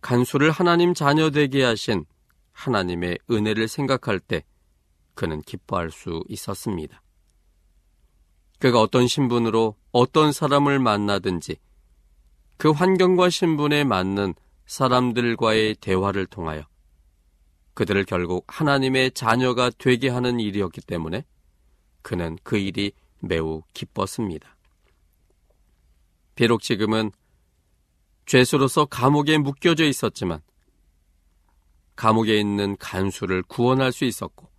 [0.00, 2.04] 간수를 하나님 자녀 되게 하신
[2.52, 4.44] 하나님의 은혜를 생각할 때
[5.14, 7.02] 그는 기뻐할 수 있었습니다.
[8.58, 11.56] 그가 어떤 신분으로 어떤 사람을 만나든지
[12.56, 14.34] 그 환경과 신분에 맞는
[14.66, 16.64] 사람들과의 대화를 통하여
[17.74, 21.24] 그들을 결국 하나님의 자녀가 되게 하는 일이었기 때문에
[22.02, 24.56] 그는 그 일이 매우 기뻤습니다.
[26.34, 27.10] 비록 지금은
[28.26, 30.40] 죄수로서 감옥에 묶여져 있었지만
[31.96, 34.50] 감옥에 있는 간수를 구원할 수 있었고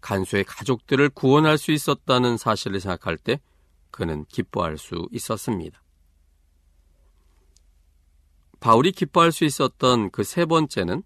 [0.00, 3.40] 간수의 가족들을 구원할 수 있었다는 사실을 생각할 때
[3.90, 5.82] 그는 기뻐할 수 있었습니다.
[8.60, 11.02] 바울이 기뻐할 수 있었던 그 세 번째는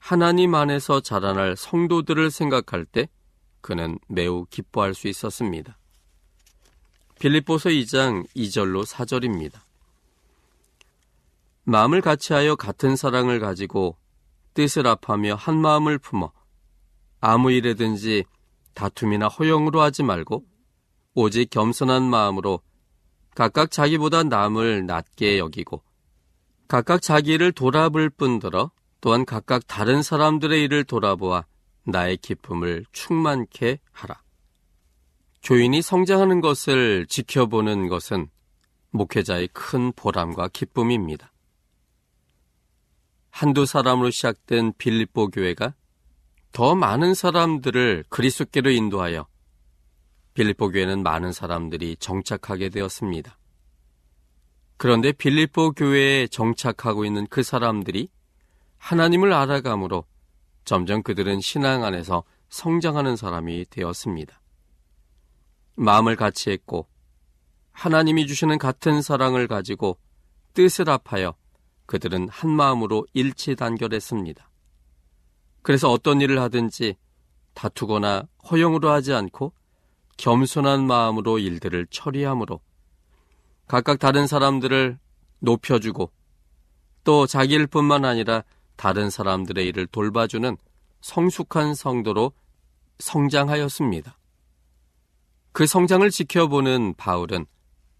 [0.00, 3.08] 하나님 안에서 자라날 성도들을 생각할 때
[3.60, 5.78] 그는 매우 기뻐할 수 있었습니다.
[7.20, 9.60] 빌립보서 2장 2절로 4절입니다.
[11.64, 13.96] 마음을 같이하여 같은 사랑을 가지고
[14.54, 16.32] 뜻을 합하며 한 마음을 품어
[17.20, 18.24] 아무 일에든지
[18.74, 20.44] 다툼이나 허용으로 하지 말고
[21.14, 22.60] 오직 겸손한 마음으로
[23.34, 25.82] 각각 자기보다 남을 낮게 여기고
[26.66, 31.44] 각각 자기를 돌아볼 뿐더러 또한 각각 다른 사람들의 일을 돌아보아
[31.84, 34.22] 나의 기쁨을 충만케 하라.
[35.42, 38.28] 교인이 성장하는 것을 지켜보는 것은
[38.90, 41.32] 목회자의 큰 보람과 기쁨입니다.
[43.30, 45.74] 한두 사람으로 시작된 빌립보 교회가
[46.52, 49.26] 더 많은 사람들을 그리스도께로 인도하여
[50.34, 53.38] 빌립보 교회는 많은 사람들이 정착하게 되었습니다.
[54.76, 58.08] 그런데 빌립보 교회에 정착하고 있는 그 사람들이
[58.80, 60.04] 하나님을 알아감으로
[60.64, 64.40] 점점 그들은 신앙 안에서 성장하는 사람이 되었습니다.
[65.76, 66.88] 마음을 같이 했고
[67.72, 69.98] 하나님이 주시는 같은 사랑을 가지고
[70.54, 71.36] 뜻을 합하여
[71.86, 74.50] 그들은 한 마음으로 일치 단결했습니다.
[75.62, 76.96] 그래서 어떤 일을 하든지
[77.54, 79.52] 다투거나 허용으로 하지 않고
[80.16, 82.60] 겸손한 마음으로 일들을 처리하므로
[83.66, 84.98] 각각 다른 사람들을
[85.38, 86.10] 높여주고
[87.04, 88.42] 또 자기 일 뿐만 아니라
[88.80, 90.56] 다른 사람들의 일을 돌봐주는
[91.02, 92.32] 성숙한 성도로
[92.98, 94.16] 성장하였습니다.
[95.52, 97.44] 그 성장을 지켜보는 바울은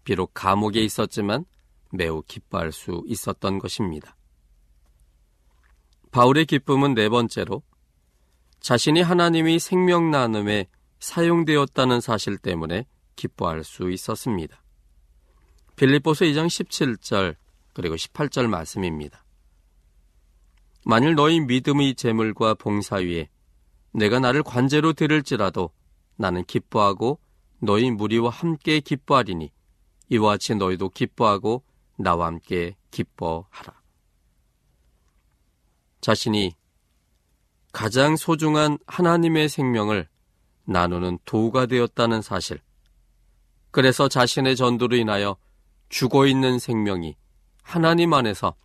[0.03, 1.45] 비록 감옥에 있었지만
[1.91, 4.17] 매우 기뻐할 수 있었던 것입니다.
[6.09, 7.61] 바울의 기쁨은 네 번째로
[8.59, 10.65] 자신이 하나님이 생명 나눔에
[10.99, 14.63] 사용되었다는 사실 때문에 기뻐할 수 있었습니다.
[15.75, 17.35] 빌립보서 2장 17절
[17.73, 19.23] 그리고 18절 말씀입니다.
[20.83, 23.29] 만일 너희 믿음의 재물과 봉사 위에
[23.91, 25.69] 내가 나를 관제로 들을지라도
[26.15, 27.19] 나는 기뻐하고
[27.59, 29.51] 너희 무리와 함께 기뻐하리니
[30.09, 31.63] 이와 같이 너희도 기뻐하고
[31.97, 33.81] 나와 함께 기뻐하라.
[36.01, 36.55] 자신이
[37.71, 40.09] 가장 소중한 하나님의 생명을
[40.65, 42.59] 나누는 도구가 되었다는 사실.
[43.69, 45.37] 그래서 자신의 전도로 인하여
[45.89, 47.15] 죽어 있는 생명이
[47.61, 48.55] 하나님 안에서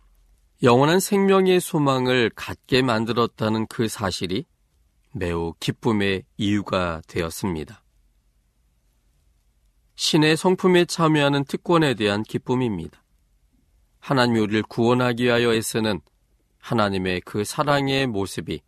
[0.63, 4.45] 영원한 생명의 소망을 갖게 만들었다는 그 사실이
[5.11, 7.83] 매우 기쁨의 이유가 되었습니다.
[9.95, 13.03] 신의 성품에 참여하는 특권에 대한 기쁨입니다.
[13.99, 16.01] 하나님이 우리를 구원하기 위하여 애쓰는
[16.57, 18.61] 하나님의 그 사랑의 모습이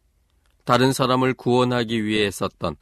[0.66, 2.76] 다른 사람을 구원하기 위해 했었던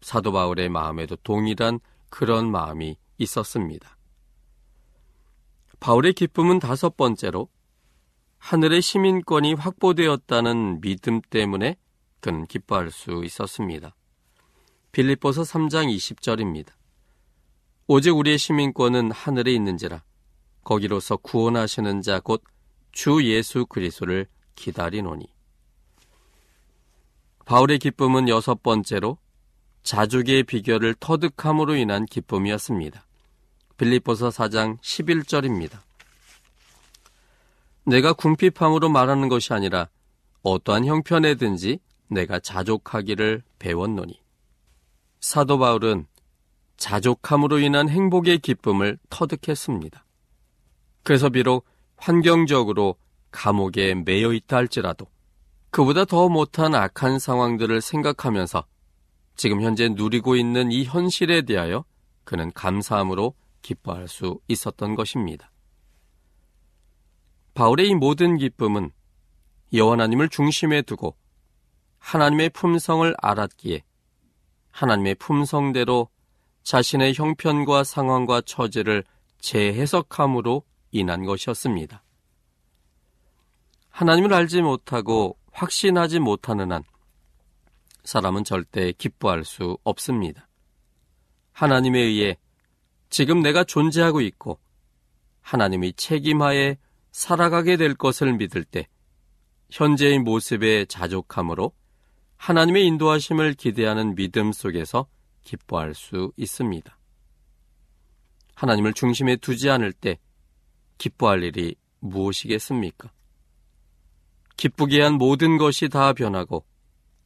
[0.00, 3.98] 사도 바울의 마음에도 동일한 그런 마음이 있었습니다.
[5.80, 7.48] 바울의 기쁨은 다섯 번째로
[8.38, 11.76] 하늘의 시민권이 확보되었다는 믿음 때문에
[12.20, 13.94] 그는 기뻐할 수 있었습니다.
[14.92, 16.72] 빌립보서 3장 20절입니다.
[17.86, 20.02] 오직 우리의 시민권은 하늘에 있는지라
[20.64, 22.42] 거기로서 구원하시는 자 곧
[22.92, 25.26] 주 예수 그리스도를 기다리노니.
[27.44, 29.18] 바울의 기쁨은 여섯 번째로
[29.84, 33.06] 자족의 비결을 터득함으로 인한 기쁨이었습니다.
[33.76, 35.78] 빌립보서 4장 11절입니다.
[37.88, 39.88] 내가 궁핍함으로 말하는 것이 아니라
[40.42, 44.20] 어떠한 형편에든지 내가 자족하기를 배웠노니.
[45.20, 46.06] 사도 바울은
[46.76, 50.04] 자족함으로 인한 행복의 기쁨을 터득했습니다.
[51.02, 51.64] 그래서 비록
[51.96, 52.96] 환경적으로
[53.30, 55.06] 감옥에 매여 있다 할지라도
[55.70, 58.64] 그보다 더 못한 악한 상황들을 생각하면서
[59.34, 61.84] 지금 현재 누리고 있는 이 현실에 대하여
[62.24, 65.50] 그는 감사함으로 기뻐할 수 있었던 것입니다.
[67.58, 68.92] 바울의 이 모든 기쁨은
[69.72, 71.16] 여호와 하나님을 중심에 두고
[71.98, 73.82] 하나님의 품성을 알았기에
[74.70, 76.08] 하나님의 품성대로
[76.62, 79.02] 자신의 형편과 상황과 처지를
[79.40, 82.04] 재해석함으로 인한 것이었습니다.
[83.90, 86.84] 하나님을 알지 못하고 확신하지 못하는 한
[88.04, 90.48] 사람은 절대 기뻐할 수 없습니다.
[91.50, 92.38] 하나님에 의해
[93.10, 94.60] 지금 내가 존재하고 있고
[95.40, 96.78] 하나님이 책임하에
[97.12, 98.88] 살아가게 될 것을 믿을 때
[99.70, 101.72] 현재의 모습에 자족함으로
[102.36, 105.06] 하나님의 인도하심을 기대하는 믿음 속에서
[105.42, 106.98] 기뻐할 수 있습니다.
[108.54, 110.18] 하나님을 중심에 두지 않을 때
[110.98, 113.10] 기뻐할 일이 무엇이겠습니까?
[114.56, 116.64] 기쁘게 한 모든 것이 다 변하고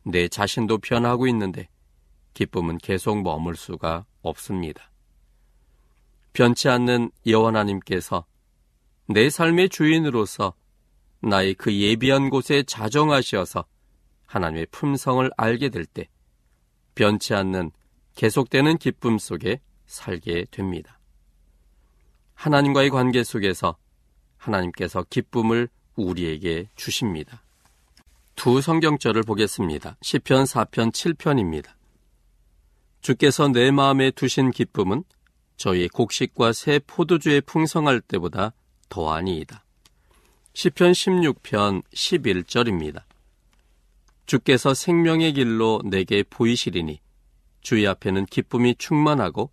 [0.04, 1.68] 내 자신도 변하고 있는데
[2.34, 4.90] 기쁨은 계속 머물 수가 없습니다.
[6.32, 8.24] 변치 않는 여호와 하나님께서
[9.08, 10.54] 내 삶의 주인으로서
[11.20, 13.64] 나의 그 예비한 곳에 자정하시어서
[14.26, 16.08] 하나님의 품성을 알게 될 때
[16.94, 17.70] 변치 않는
[18.14, 20.98] 계속되는 기쁨 속에 살게 됩니다.
[22.34, 23.76] 하나님과의 관계 속에서
[24.36, 27.42] 하나님께서 기쁨을 우리에게 주십니다.
[28.34, 29.96] 두 성경절을 보겠습니다.
[30.02, 31.70] 10편, 4편, 7편입니다.
[33.00, 35.04] 주께서 내 마음에 두신 기쁨은
[35.56, 38.52] 저희 곡식과 새 포도주에 풍성할 때보다
[38.92, 39.64] 더하니이다.
[40.52, 43.02] 10편 16편 11절입니다.
[44.26, 47.00] 주께서 생명의 길로 내게 보이시리니
[47.62, 49.50] 주의 앞에는 기쁨이 충만하고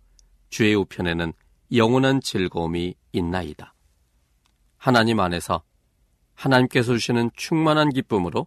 [0.50, 1.32] 주의 우편에는
[1.72, 3.74] 영원한 즐거움이 있나이다.
[4.76, 5.62] 하나님 안에서
[6.34, 8.46] 하나님께서 주시는 충만한 기쁨으로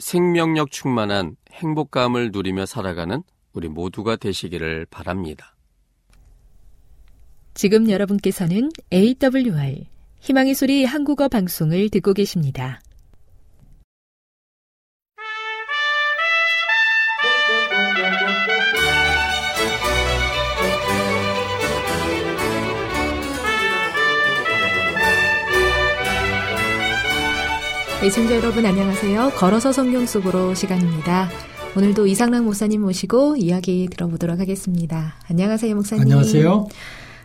[0.00, 5.54] 생명력 충만한 행복감을 누리며 살아가는 우리 모두가 되시기를 바랍니다.
[7.54, 12.80] 지금 여러분께서는 AWR 희망의 소리 한국어 방송을 듣고 계십니다.
[28.02, 29.30] 애청자 여러분 안녕하세요.
[29.36, 31.28] 걸어서 성경 속으로 시간입니다.
[31.76, 35.16] 오늘도 이상락 목사님 모시고 이야기 들어보도록 하겠습니다.
[35.28, 36.02] 안녕하세요, 목사님.
[36.02, 36.68] 안녕하세요.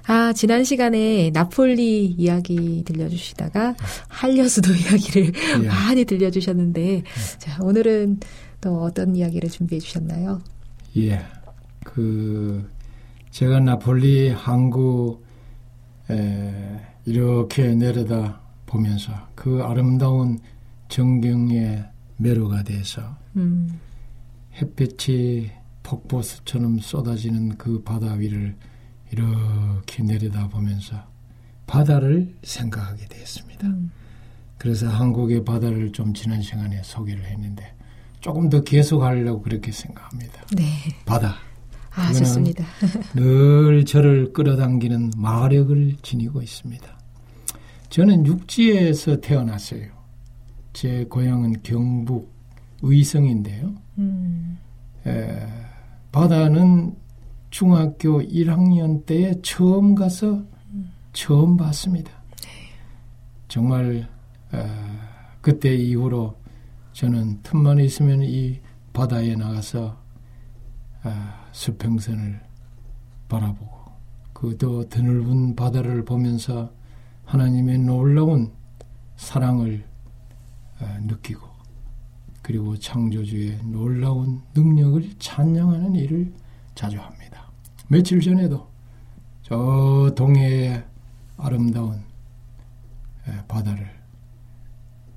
[0.06, 3.76] 아, 지난 시간에 나폴리 이야기 들려주시다가
[4.10, 5.32] 한려수도 이야기를
[5.64, 5.68] 예.
[5.68, 7.04] 많이 들려주셨는데,
[7.38, 8.20] 자, 오늘은
[8.60, 10.41] 또 어떤 이야기를 준비해 주셨나요?
[10.97, 11.22] 예.
[11.86, 12.70] 그,
[13.32, 15.22] 제가 나폴리 항구,
[16.10, 20.39] 에, 이렇게 내려다 보면서 그 아름다운
[20.89, 21.86] 정경의
[22.18, 23.80] 매료가 돼서, 음.
[24.62, 25.49] 햇빛이
[25.82, 28.56] 폭포수처럼 쏟아지는 그 바다 위를
[29.14, 30.95] 이렇게 내려다 보면서
[31.68, 33.68] 바다를 생각하게 되었습니다.
[33.68, 33.91] 음.
[34.57, 37.76] 그래서 한국의 바다를 좀 지난 시간에 소개를 했는데
[38.22, 40.41] 조금 더 계속하려고 그렇게 생각합니다.
[40.55, 40.64] 네.
[41.05, 41.36] 바다.
[41.91, 42.66] 아, 좋습니다.
[43.14, 46.88] 늘 저를 끌어당기는 마력을 지니고 있습니다.
[47.89, 49.91] 저는 육지에서 태어났어요.
[50.72, 52.34] 제 고향은 경북
[52.82, 53.76] 의성인데요.
[53.99, 54.57] 음.
[55.05, 55.47] 에,
[56.11, 56.95] 바다는
[57.54, 60.43] 중학교 1학년 때에 처음 가서
[61.14, 62.12] 처음 봤습니다.
[63.47, 64.10] 정말
[64.51, 64.58] 어,
[65.39, 66.36] 그때 이후로
[66.93, 68.60] 저는 틈만 있으면 이
[68.91, 69.95] 바다에 나가서
[71.04, 71.12] 어,
[71.51, 72.41] 수평선을
[73.30, 73.91] 바라보고
[74.34, 76.74] 그도 드넓은 바다를 보면서
[77.26, 78.51] 하나님의 놀라운
[79.16, 79.86] 사랑을
[80.82, 81.47] 어, 느끼고
[82.41, 86.34] 그리고 창조주의 놀라운 능력을 찬양하는 일을
[86.74, 87.22] 자주 합니다.
[87.88, 88.68] 며칠 전에도
[89.42, 90.84] 저 동해의
[91.38, 92.02] 아름다운
[93.48, 93.90] 바다를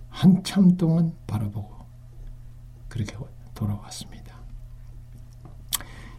[0.08, 1.76] 한참 동안 바라보고
[2.88, 3.16] 그렇게
[3.54, 4.36] 돌아왔습니다.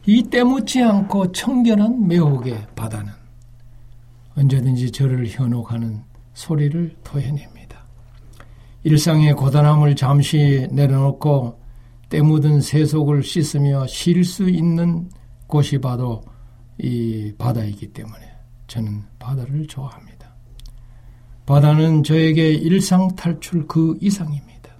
[0.05, 3.11] 이 때묻지 않고 청결한 매혹의 바다는
[4.35, 7.83] 언제든지 저를 현혹하는 소리를 토해냅니다.
[8.83, 11.59] 일상의 고단함을 잠시 내려놓고
[12.09, 15.09] 때묻은 세속을 씻으며 쉴 수 있는
[15.47, 16.21] 곳이 봐도
[16.79, 18.31] 이 바다이기 때문에
[18.67, 20.35] 저는 바다를 좋아합니다.
[21.45, 24.71] 바다는 저에게 일상 탈출 그 이상입니다.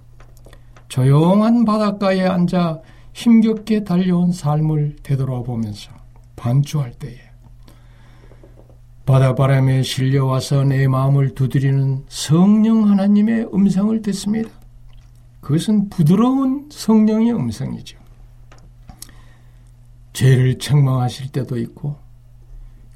[0.88, 2.80] 조용한 바닷가에 앉아
[3.12, 5.90] 힘겹게 달려온 삶을 되돌아보면서
[6.36, 7.18] 반주할 때에
[9.06, 14.50] 바다바람에 실려와서 내 마음을 두드리는 성령 하나님의 음성을 듣습니다.
[15.40, 17.98] 그것은 부드러운 성령의 음성이죠.
[20.18, 21.94] 죄를 책망하실 때도 있고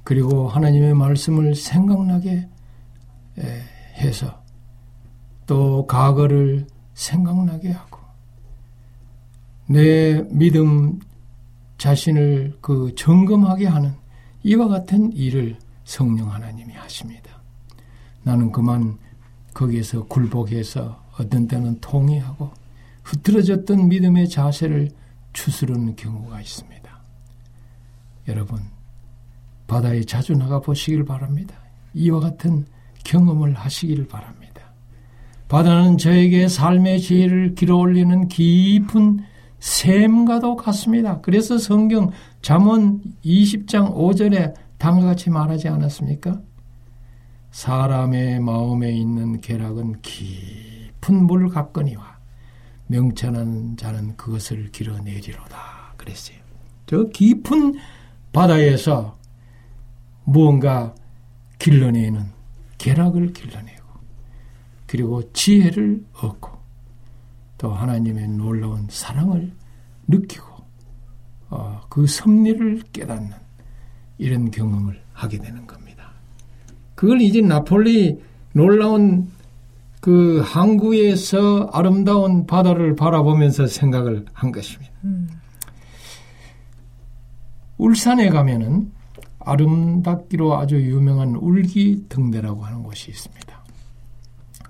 [0.02, 2.48] 그리고 하나님의 말씀을 생각나게
[3.94, 4.42] 해서
[5.46, 8.00] 또 과거를 생각나게 하고
[9.66, 10.98] 내 믿음
[11.78, 13.94] 자신을 그 점검하게 하는
[14.42, 17.40] 이와 같은 일을 성령 하나님이 하십니다.
[18.24, 18.98] 나는 그만
[19.54, 22.50] 거기에서 굴복해서 어떤 때는 통회하고
[23.04, 24.90] 흐트러졌던 믿음의 자세를
[25.32, 26.91] 추스르는 경우가 있습니다.
[28.28, 28.60] 여러분
[29.66, 31.56] 바다에 자주 나가 보시길 바랍니다.
[31.94, 32.66] 이와 같은
[33.04, 34.62] 경험을 하시기를 바랍니다.
[35.48, 39.20] 바다는 저에게 삶의 지혜를 길어올리는 깊은
[39.60, 41.20] 샘과도 같습니다.
[41.20, 42.10] 그래서 성경
[42.40, 46.40] 잠언 20장 5절에 다음과 같이 말하지 않았습니까?
[47.52, 52.18] 사람의 마음에 있는 계락은 깊은 물 같거니와
[52.88, 55.94] 명찬한 자는 그것을 길어내리로다.
[55.96, 56.38] 그랬어요.
[56.86, 57.74] 저 깊은
[58.32, 59.18] 바다에서
[60.24, 60.94] 무언가
[61.58, 62.26] 길러내는
[62.78, 63.82] 계락을 길러내고
[64.86, 66.50] 그리고 지혜를 얻고
[67.58, 69.52] 또 하나님의 놀라운 사랑을
[70.08, 70.46] 느끼고
[71.50, 73.36] 어, 그 섭리를 깨닫는
[74.18, 76.12] 이런 경험을 하게 되는 겁니다.
[76.94, 78.20] 그걸 이제 나폴리
[78.52, 79.30] 놀라운
[80.00, 84.92] 그 항구에서 아름다운 바다를 바라보면서 생각을 한 것입니다.
[85.04, 85.28] 음.
[87.82, 88.92] 울산에 가면은
[89.40, 93.64] 아름답기로 아주 유명한 울기 등대라고 하는 곳이 있습니다.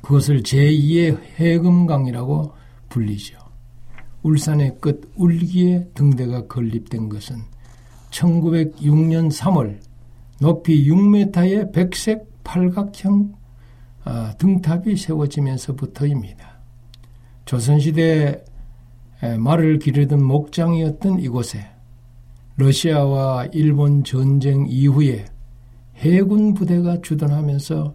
[0.01, 2.55] 그것을 제2의 해금강이라고
[2.89, 3.37] 불리죠.
[4.23, 7.37] 울산의 끝 울기의 등대가 건립된 것은
[8.11, 9.79] 1906년 3월
[10.41, 13.35] 높이 6m의 백색 팔각형
[14.05, 16.61] 아, 등탑이 세워지면서부터입니다.
[17.45, 18.43] 조선시대
[19.39, 21.72] 말을 기르던 목장이었던 이곳에
[22.63, 25.25] 러시아와 일본 전쟁 이후에
[25.97, 27.95] 해군 부대가 주둔하면서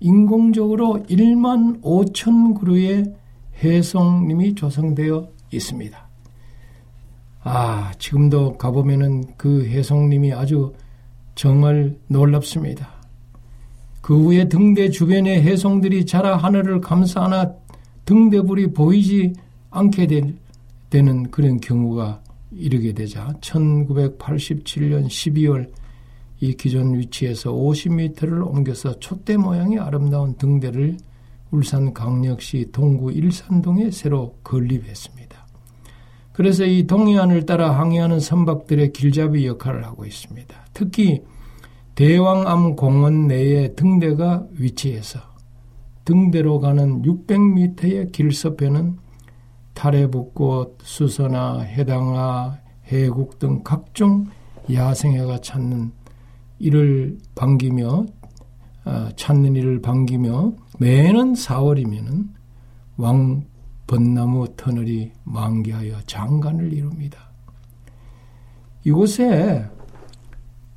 [0.00, 3.14] 인공적으로 1만 5천 그루의
[3.62, 6.08] 해송님이 조성되어 있습니다.
[7.42, 10.72] 아, 지금도 가보면은 그 해송님이 아주
[11.34, 12.88] 정말 놀랍습니다.
[14.00, 17.52] 그 후에 등대 주변의 해송들이 자라 하늘을 감싸나
[18.04, 19.34] 등대불이 보이지
[19.70, 20.22] 않게 되
[21.02, 25.70] 는 그런 경우가 이르게 되자 1987년 12월
[26.40, 30.96] 이 기존 위치에서 50m를 옮겨서 촛대 모양의 아름다운 등대를
[31.50, 35.46] 울산 강력시 동구 일산동에 새로 건립했습니다.
[36.32, 40.54] 그래서 이 동해안을 따라 항해하는 선박들의 길잡이 역할을 하고 있습니다.
[40.74, 41.22] 특히
[41.94, 45.18] 대왕암 공원 내에 등대가 위치해서
[46.04, 48.98] 등대로 가는 600m의 길섭에는
[49.76, 54.26] 타레북꽃, 수선화, 해당화, 해국 등 각종
[54.72, 55.92] 야생해가 찾는
[56.58, 58.06] 이를 반기며
[58.86, 62.28] 어, 찾는 이를 반기며 매년 4월이면은
[62.96, 63.44] 왕
[63.86, 67.30] 벚나무 터널이 만개하여 장관을 이룹니다.
[68.84, 69.66] 이곳에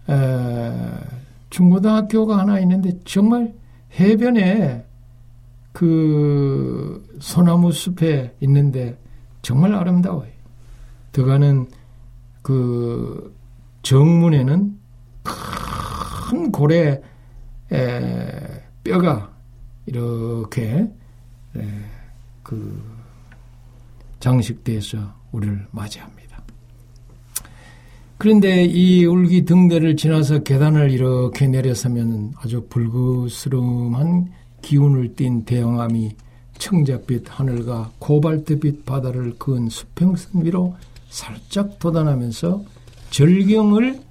[0.10, 0.74] 에,
[1.50, 3.54] 중고등학교가 하나 있는데 정말
[3.98, 4.89] 해변에
[5.80, 9.00] 그 소나무 숲에 있는데
[9.42, 10.30] 정말 아름다워요.
[11.14, 11.70] 들어가는
[12.42, 13.34] 그
[13.84, 14.78] 정문에는
[15.24, 17.02] 큰 고래
[17.72, 19.34] 에, 뼈가
[19.86, 20.92] 이렇게
[21.56, 21.62] 에,
[22.44, 22.84] 그
[24.20, 24.98] 장식돼서
[25.32, 26.44] 우리를 맞이합니다.
[28.18, 36.12] 그런데 이 울기 등대를 지나서 계단을 이렇게 내려서면 아주 불그스름한 기운을 띤 대형암이
[36.58, 40.76] 청자빛 하늘과 코발트빛 바다를 그은 수평선 위로
[41.10, 42.64] 살짝 돋아나면서
[43.10, 44.02] 절경을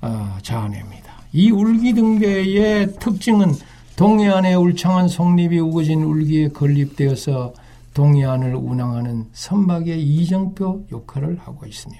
[0.00, 1.22] 아, 자아냅니다.
[1.32, 3.52] 이 울기등대의 특징은
[3.96, 7.54] 동해안의 울창한 송립이 우거진 울기에 건립되어서
[7.94, 11.96] 동해안을 운항하는 선박의 이정표 역할을 하고 있으며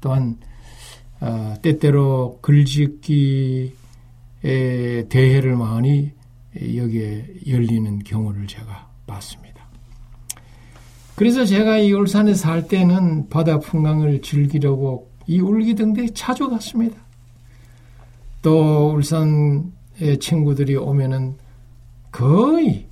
[0.00, 0.36] 또한
[1.20, 3.72] 어, 때때로 글짓기의
[4.42, 6.12] 대회를 많이
[6.60, 9.66] 여기에 열리는 경우를 제가 봤습니다.
[11.14, 16.96] 그래서 제가 이 울산에 살 때는 바다 풍광을 즐기려고 이 울기등대에 자주 갔습니다.
[18.40, 21.36] 또 울산의 친구들이 오면은
[22.12, 22.86] 거의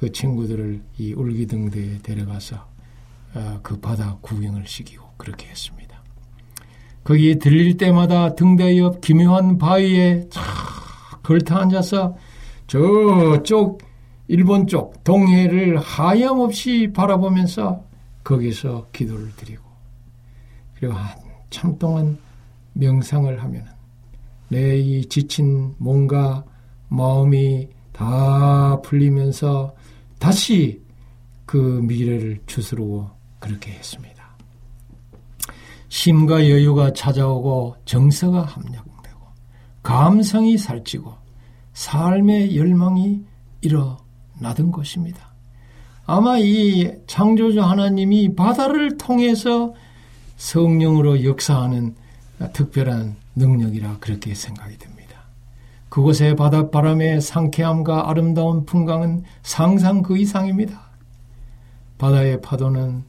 [0.00, 2.66] 그 친구들을 이 울기등대에 데려가서
[3.34, 6.02] 어, 그 바다 구경을 시키고 그렇게 했습니다.
[7.04, 10.42] 거기에 들릴 때마다 등대 옆 기묘한 바위에 쫙
[11.22, 12.16] 걸터 앉아서
[12.66, 13.82] 저쪽
[14.28, 17.84] 일본 쪽 동해를 하염없이 바라보면서
[18.24, 19.62] 거기서 기도를 드리고
[20.74, 22.18] 그리고 한참 동안
[22.72, 23.66] 명상을 하면
[24.48, 26.44] 내 이 지친 몸과
[26.88, 29.74] 마음이 다 풀리면서
[30.18, 30.82] 다시
[31.44, 34.36] 그 미래를 추스르고 그렇게 했습니다.
[35.88, 39.20] 심과 여유가 찾아오고 정서가 합력되고
[39.82, 41.12] 감성이 살찌고
[41.76, 43.22] 삶의 열망이
[43.60, 45.34] 일어나던 것입니다.
[46.06, 49.74] 아마 이 창조주 하나님이 바다를 통해서
[50.38, 51.94] 성령으로 역사하는
[52.54, 55.20] 특별한 능력이라 그렇게 생각이 됩니다.
[55.90, 60.80] 그곳의 바닷바람의 상쾌함과 아름다운 풍광은 상상 그 이상입니다.
[61.98, 63.04] 바다의 파도는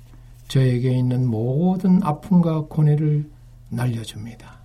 [0.49, 3.29] 저에게 있는 모든 아픔과 고뇌를
[3.69, 4.57] 날려줍니다.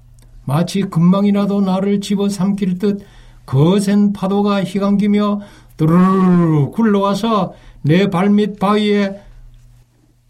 [0.45, 3.07] 마치 금방이라도 나를 집어삼킬 듯
[3.47, 5.41] 거센 파도가 휘감기며
[5.77, 9.21] 두루루 굴러와서 내 발밑 바위에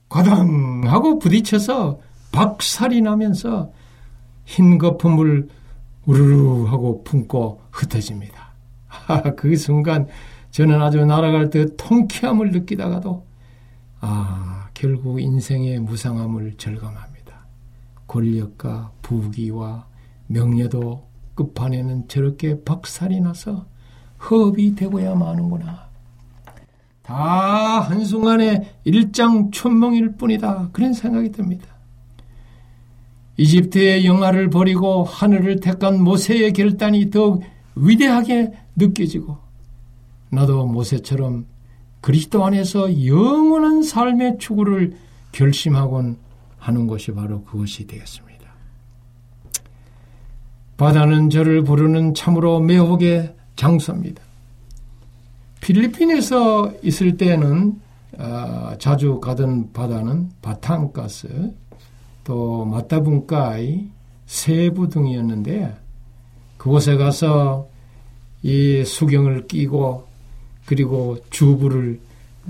[0.08, 1.98] 과당 하고 부딪혀서
[2.32, 3.72] 박살이 나면서
[4.44, 5.48] 흰 거품을
[6.06, 8.52] 우르르 하고 품고 흩어집니다.
[9.36, 10.06] 그 순간
[10.50, 13.24] 저는 아주 날아갈 듯 통쾌함을 느끼다가도
[14.00, 17.46] 아 결국 인생의 무상함을 절감합니다.
[18.06, 19.86] 권력과 부귀와
[20.26, 23.66] 명예도 끝판에는 저렇게 박살이 나서
[24.30, 25.90] 허업이 되고야 마는구나.
[27.02, 30.70] 다 한순간에 일장춘몽일 뿐이다.
[30.72, 31.66] 그런 생각이 듭니다.
[33.36, 37.42] 이집트의 영화를 버리고 하늘을 택한 모세의 결단이 더욱
[37.74, 39.38] 위대하게 느껴지고
[40.30, 41.46] 나도 모세처럼
[42.00, 44.96] 그리스도 안에서 영원한 삶의 추구를
[45.32, 46.18] 결심하곤
[46.58, 48.31] 하는 것이 바로 그것이 되겠습니다.
[50.82, 54.20] 바다는 저를 부르는 참으로 매혹의 장소입니다.
[55.60, 57.80] 필리핀에서 있을 때는
[58.18, 61.54] 어, 자주 가던 바다는 바탕가스,
[62.24, 63.90] 또 마타분가이,
[64.26, 65.72] 세부 등이었는데
[66.56, 67.68] 그곳에 가서
[68.42, 70.08] 이 수경을 끼고
[70.66, 72.00] 그리고 주부를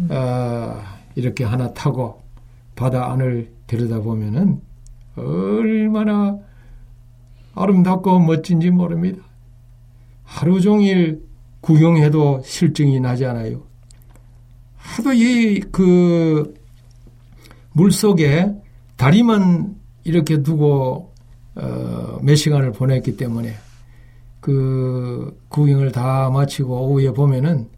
[0.08, 0.82] 어,
[1.16, 2.22] 이렇게 하나 타고
[2.76, 4.58] 바다 안을 들여다보면은
[5.16, 6.38] 얼마나
[7.54, 9.22] 아름답고 멋진지 모릅니다.
[10.24, 11.22] 하루 종일
[11.60, 13.62] 구경해도 실증이 나지 않아요.
[14.76, 16.54] 하도 이 그
[17.74, 18.52] 물속에
[18.96, 21.12] 다리만 이렇게 두고
[21.54, 23.54] 어, 몇 시간을 보냈기 때문에
[24.40, 27.68] 그 구경을 다 마치고 오후에 보면은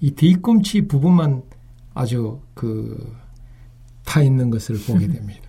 [0.00, 1.42] 이 뒤꿈치 부분만
[1.94, 3.24] 아주 그
[4.04, 5.43] 타 있는 것을 보게 됩니다.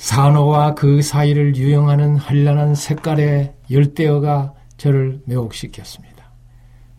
[0.00, 6.32] 산호와 그 사이를 유영하는 현란한 색깔의 열대어가 저를 매혹시켰습니다.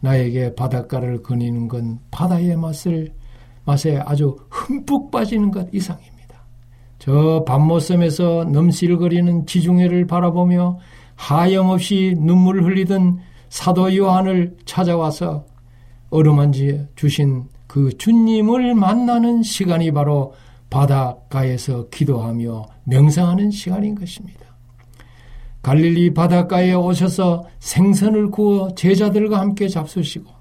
[0.02, 3.12] 나에게 바닷가를 거니는 건 바다의 맛을
[3.66, 6.46] 맛에 아주 흠뻑 빠지는 것 이상입니다.
[7.00, 10.78] 저 밤모섬에서 넘실거리는 지중해를 바라보며
[11.16, 13.18] 하염없이 눈물 흘리던
[13.50, 15.48] 사도 요한을 찾아와서
[16.12, 20.36] 어루만지 주신 그 주님을 만나는 시간이 바로
[20.72, 24.40] 바닷가에서 기도하며 명상하는 시간인 것입니다.
[25.62, 30.32] 갈릴리 바닷가에 오셔서 생선을 구워 제자들과 함께 잡수시고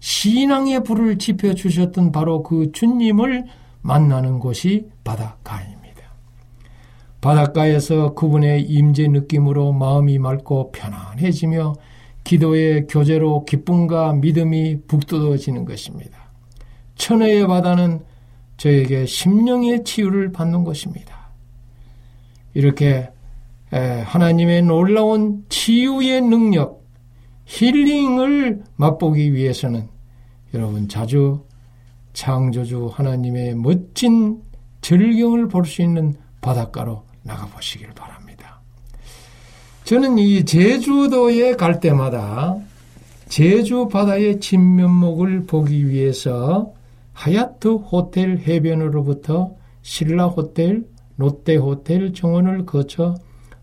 [0.00, 3.44] 신앙의 불을 지펴 주셨던 바로 그 주님을
[3.82, 5.78] 만나는 곳이 바닷가입니다.
[7.20, 11.74] 바닷가에서 그분의 임재 느낌으로 마음이 맑고 편안해지며
[12.24, 16.30] 기도의 교제로 기쁨과 믿음이 북돋워지는 것입니다.
[16.96, 18.07] 천혜의 바다는
[18.58, 21.30] 저에게 심령의 치유를 받는 것입니다.
[22.54, 23.08] 이렇게
[23.70, 26.84] 하나님의 놀라운 치유의 능력,
[27.46, 29.88] 힐링을 맛보기 위해서는
[30.54, 31.44] 여러분 자주
[32.12, 34.42] 창조주 하나님의 멋진
[34.80, 38.60] 절경을 볼 수 있는 바닷가로 나가보시길 바랍니다.
[39.84, 42.56] 저는 이 제주도에 갈 때마다
[43.28, 46.72] 제주 바다의 진면목을 보기 위해서
[47.18, 53.16] 하얏트 호텔 해변으로부터 신라 호텔, 롯데 호텔 정원을 거쳐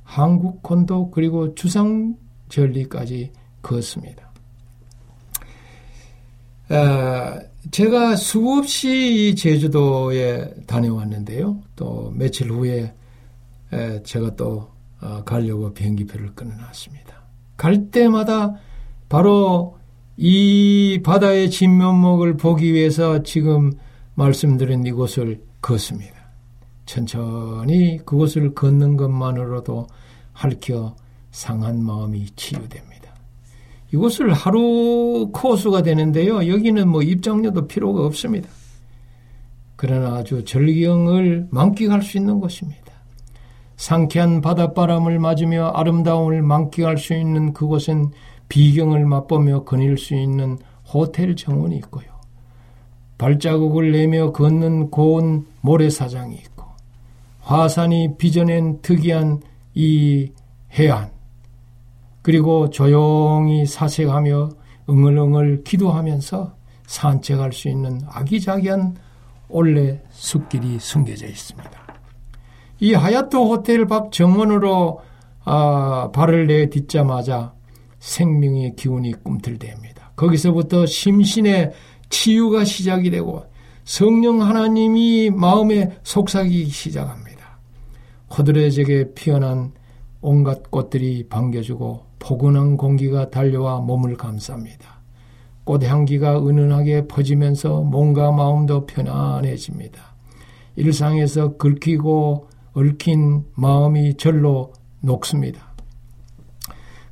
[0.03, 2.18] 한국 콘도 그리고 주상
[2.49, 3.32] 전리까지
[3.62, 4.30] 걷습니다.
[6.70, 7.39] 어,
[7.72, 11.62] 제가 수없이 제주도에 다녀왔는데요.
[11.78, 12.93] 또 며칠 후에
[14.03, 17.24] 제가 또 어, 가려고 비행기표를 끊어놨습니다.
[17.56, 18.56] 갈 때마다
[19.08, 19.74] 바로
[20.18, 23.74] 이 바다의 진면목을 보기 위해서 지금
[24.13, 26.13] 말씀드린 이곳을 걷습니다.
[26.86, 29.88] 천천히 그곳을 걷는 것만으로도
[30.32, 30.95] 할켜
[31.32, 33.13] 상한 마음이 치유됩니다.
[33.93, 36.47] 이곳을 하루 코스가 되는데요.
[36.47, 38.47] 여기는 뭐 입장료도 필요가 없습니다.
[39.76, 42.86] 그러나 아주 절경을 만끽할 수 있는 곳입니다.
[43.76, 48.11] 상쾌한 바닷바람을 맞으며 아름다움을 만끽할 수 있는 그곳엔
[48.50, 52.06] 비경을 맛보며 거닐 수 있는 호텔 정원이 있고요.
[53.18, 56.66] 발자국을 내며 걷는 고운 모래사장이 있고
[57.39, 59.41] 화산이 빚어낸 특이한
[59.74, 60.32] 이
[60.74, 61.12] 해안
[62.22, 64.50] 그리고 조용히 사색하며
[64.89, 66.56] 응을응을 기도하면서
[66.88, 68.98] 산책할 수 있는 아기자기한
[69.48, 71.72] 올레 숲길이 숨겨져 있습니다.
[72.80, 75.00] 이 하얏트 호텔 밖 정원으로
[75.43, 77.55] 아, 발을 내딛자마자
[78.06, 80.16] 생명의 기운이 꿈틀댑니다.
[80.16, 81.72] 거기서부터 심신의
[82.10, 83.45] 치유가 시작이 되고
[83.84, 87.60] 성령 하나님이 마음에 속삭이기 시작합니다.
[88.38, 89.74] 호들해적에 피어난
[90.22, 94.95] 온갖 꽃들이 반겨주고 포근한 공기가 달려와 몸을 감쌉니다.
[95.64, 100.16] 꽃향기가 은은하게 퍼지면서 몸과 마음도 편안해집니다.
[100.76, 105.64] 일상에서 긁히고 얽힌 마음이 절로 녹습니다.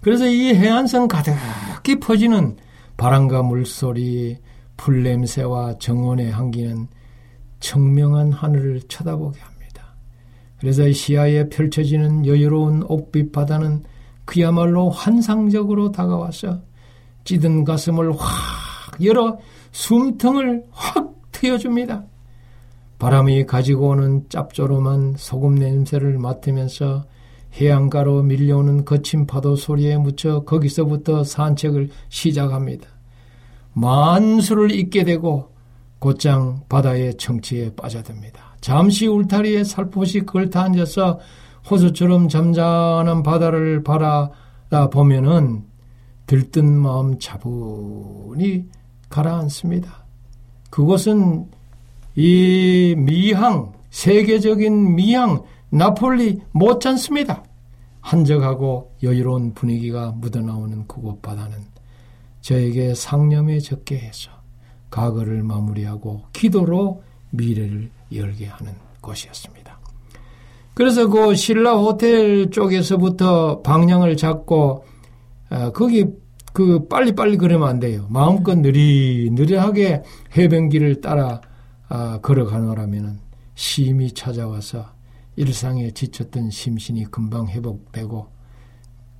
[0.03, 2.57] 그래서 이 해안선 가득히 퍼지는
[2.97, 4.37] 바람과 물소리,
[4.75, 6.87] 풀냄새와 정원의 향기는
[7.61, 9.95] 청명한 하늘을 쳐다보게 합니다.
[10.59, 13.83] 그래서 시야에 펼쳐지는 여유로운 옥빛 바다는
[14.25, 16.61] 그야말로 환상적으로 다가와서
[17.23, 19.39] 찌든 가슴을 확 열어
[19.71, 22.03] 숨통을 확 트여줍니다.
[22.99, 27.05] 바람이 가지고 오는 짭조름한 소금 냄새를 맡으면서
[27.53, 32.87] 해안가로 밀려오는 거친 파도 소리에 묻혀 거기서부터 산책을 시작합니다.
[33.73, 35.51] 만수를 잊게 되고
[35.99, 38.57] 곧장 바다의 청치에 빠져듭니다.
[38.59, 41.19] 잠시 울타리에 살포시 걸터 앉아서
[41.69, 45.63] 호수처럼 잠잠한 바다를 바라다 보면은
[46.27, 48.65] 들뜬 마음 차분히
[49.09, 50.05] 가라앉습니다.
[50.69, 51.45] 그곳은
[52.15, 55.43] 이 미항, 세계적인 미항,
[55.73, 57.43] 나폴리 못지않습니다.
[57.99, 61.57] 한적하고 여유로운 분위기가 묻어나오는 그곳 바다는
[62.41, 64.29] 저에게 상념에 적게 해서
[64.91, 67.01] 과거를 마무리하고 기도로
[67.31, 69.79] 미래를 열게 하는 곳이었습니다.
[70.75, 74.85] 그래서 그 신라 호텔 쪽에서부터 방향을 잡고
[75.49, 76.05] 어, 거기
[76.51, 78.05] 그 빨리빨리 그러면 안 돼요.
[78.09, 80.03] 마음껏 느리느리하게
[80.37, 81.41] 해변길을 따라
[81.89, 83.17] 아, 걸어가노라면은
[83.55, 84.92] 심이 찾아와서
[85.35, 88.27] 일상에 지쳤던 심신이 금방 회복되고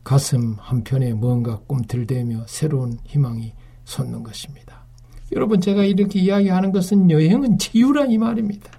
[0.03, 3.53] 가슴 한편에 뭔가 꿈틀대며 새로운 희망이
[3.85, 4.83] 솟는 것입니다.
[5.31, 8.69] 여러분 제가 이렇게 이야기하는 것은 여행은 치유라 이 말입니다.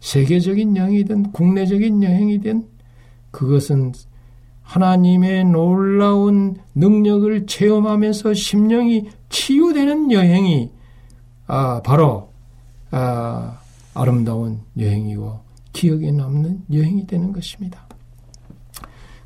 [0.00, 2.66] 세계적인 여행이든 국내적인 여행이든
[3.30, 3.92] 그것은
[4.62, 10.70] 하나님의 놀라운 능력을 체험하면서 심령이 치유되는 여행이
[11.46, 12.32] 아, 바로
[12.92, 13.60] 아,
[13.94, 15.49] 아름다운 여행이고
[15.80, 17.86] 기억에 남는 여행이 되는 것입니다.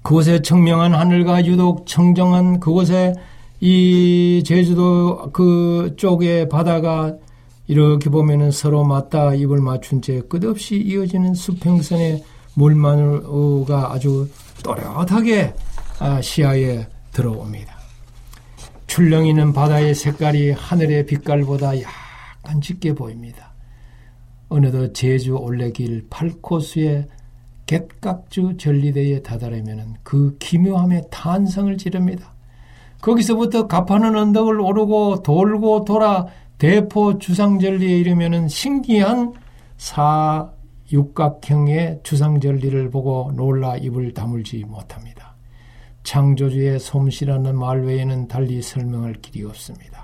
[0.03, 3.13] 그곳에 청명한 하늘과 유독 청정한 그곳에
[3.59, 7.13] 이 제주도 그 쪽의 바다가
[7.67, 12.23] 이렇게 보면은 서로 맞닿아 입을 맞춘 채 끝없이 이어지는 수평선의
[12.55, 14.29] 물마늘가 아주
[14.63, 15.55] 또렷하게
[15.99, 17.75] 아, 시야에 들어옵니다.
[18.87, 23.54] 출렁이는 바다의 색깔이 하늘의 빛깔보다 약간 짙게 보입니다.
[24.55, 27.09] 어느덧 제주 올레길 8코스의
[27.67, 32.35] 갯각주 전리대에 다다르면 그 기묘함의 탄성을 지릅니다.
[33.01, 36.27] 거기서부터 가파는 언덕을 오르고 돌고 돌아
[36.59, 39.33] 대포 주상절리에 이르면 신기한
[39.77, 40.53] 사
[40.93, 45.35] 육각형의 주상절리를 보고 놀라 입을 다물지 못합니다.
[46.05, 50.04] 창조주의 솜씨라는 말 외에는 달리 설명할 길이 없습니다.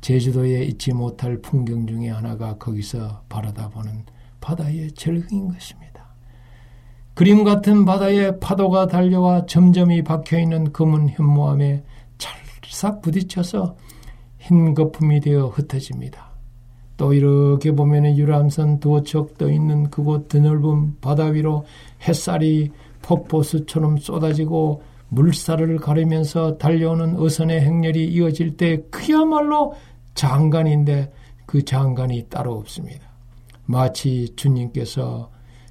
[0.00, 4.04] 제주도에 잊지 못할 풍경 중에 하나가 거기서 바라다보는
[4.40, 5.90] 바다의 절경인 것입니다.
[7.14, 11.84] 그림 같은 바다에 파도가 달려와 점점이 박혀있는 검은 현무암에
[12.16, 13.76] 찰싹 부딪혀서
[14.38, 16.30] 흰 거품이 되어 흩어집니다.
[16.96, 21.64] 또 이렇게 보면 유람선 두어 척 떠있는 그곳 드넓은 바다 위로
[22.06, 22.70] 햇살이
[23.02, 29.74] 폭포수처럼 쏟아지고 물살을 가르면서 달려오는 어선의 행렬이 이어질 때 그야말로
[30.14, 31.12] 장관인데
[31.46, 33.08] 그 장관이 따로 없습니다.
[33.66, 35.30] 마치 주님께서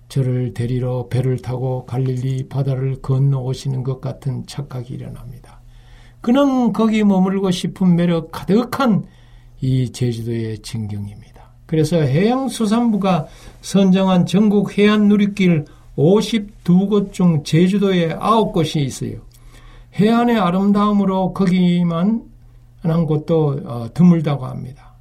[0.09, 5.61] 저를 데리러 배를 타고 갈릴리 바다를 건너오시는 것 같은 착각이 일어납니다.
[6.21, 9.05] 그는 거기 머물고 싶은 매력 가득한
[9.61, 11.51] 이 제주도의 진경입니다.
[11.65, 13.27] 그래서 해양수산부가
[13.61, 15.65] 선정한 전국 해안 누리길
[15.95, 19.19] 52곳 중 제주도에 9곳이 있어요.
[19.93, 22.28] 해안의 아름다움으로 거기만
[22.81, 24.95] 한 곳도 어, 드물다고 합니다.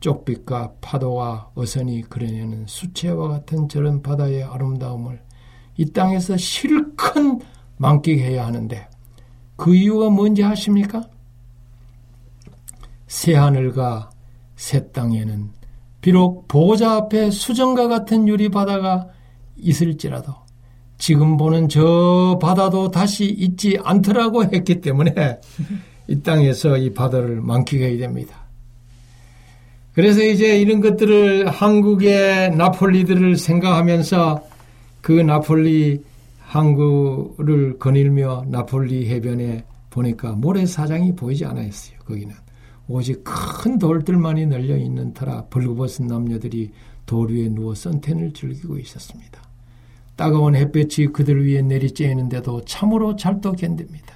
[0.00, 5.22] 쪽빛과 파도와 어선이 그려내는 수채와 같은 저런 바다의 아름다움을
[5.76, 7.14] 이 땅에서 실컷
[7.76, 8.88] 만끽해야 하는데
[9.56, 11.08] 그 이유가 뭔지 아십니까?
[13.06, 14.10] 새 하늘과
[14.56, 15.50] 새 땅에는
[16.00, 19.08] 비록 보호자 앞에 수정과 같은 유리 바다가
[19.56, 20.34] 있을지라도
[20.98, 25.40] 지금 보는 저 바다도 다시 있지 않더라고 했기 때문에
[26.08, 28.42] 이 땅에서 이 바다를 만끽해야 됩니다.
[29.94, 34.42] 그래서 이제 이런 것들을 한국의 나폴리들을 생각하면서
[35.02, 36.02] 그 나폴리
[36.40, 41.98] 항구를 거닐며 나폴리 해변에 보니까 모래사장이 보이지 않았어요.
[42.06, 42.34] 거기는
[42.88, 46.70] 오직 큰 돌들만이 널려 있는 터라 벌거벗은 남녀들이
[47.06, 49.42] 돌 위에 누워 선텐을 즐기고 있었습니다.
[50.16, 54.11] 따가운 햇볕이 그들 위에 내리쬐는데도 참으로 잘도 견딥니다.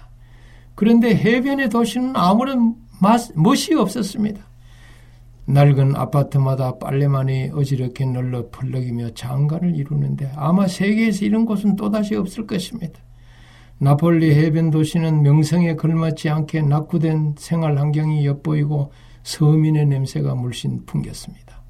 [0.77, 4.41] 그런데 해변의 도시는 아무런 맛, 멋이 없었습니다.
[5.47, 13.01] 낡은 아파트마다 빨래만이 어지럽게 널려 펄럭이며 장관을 이루는데 아마 세계에서 이런 곳은 또다시 없을 것입니다.
[13.79, 21.63] 나폴리 해변 도시는 명성에 걸맞지 않게 낙후된 생활 환경이 엿보이고 서민의 냄새가 물씬 풍겼습니다.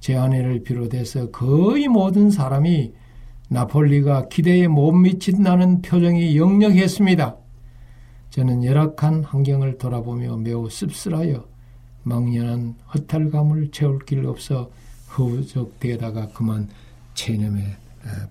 [0.00, 2.92] 제 아내를 비롯해서 거의 모든 사람이
[3.48, 7.43] 나폴리가 기대에 못 미친다는 표정이 역력했습니다.
[8.34, 11.46] 저는 열악한 환경을 돌아보며 매우 씁쓸하여
[12.02, 14.72] 망연한 허탈감을 채울 길 없어
[15.16, 16.68] 허우적대다가 그만
[17.14, 17.76] 체념해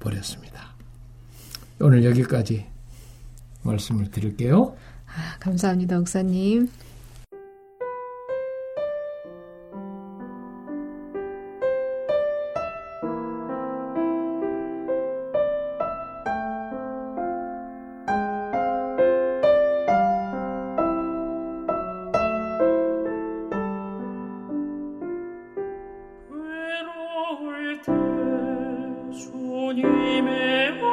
[0.02, 0.74] 버렸습니다.
[1.80, 2.66] 오늘 여기까지
[3.62, 4.76] 말씀을 드릴게요.
[5.08, 6.70] 아, 감사합니다, 목사님.
[29.76, 30.93] 女美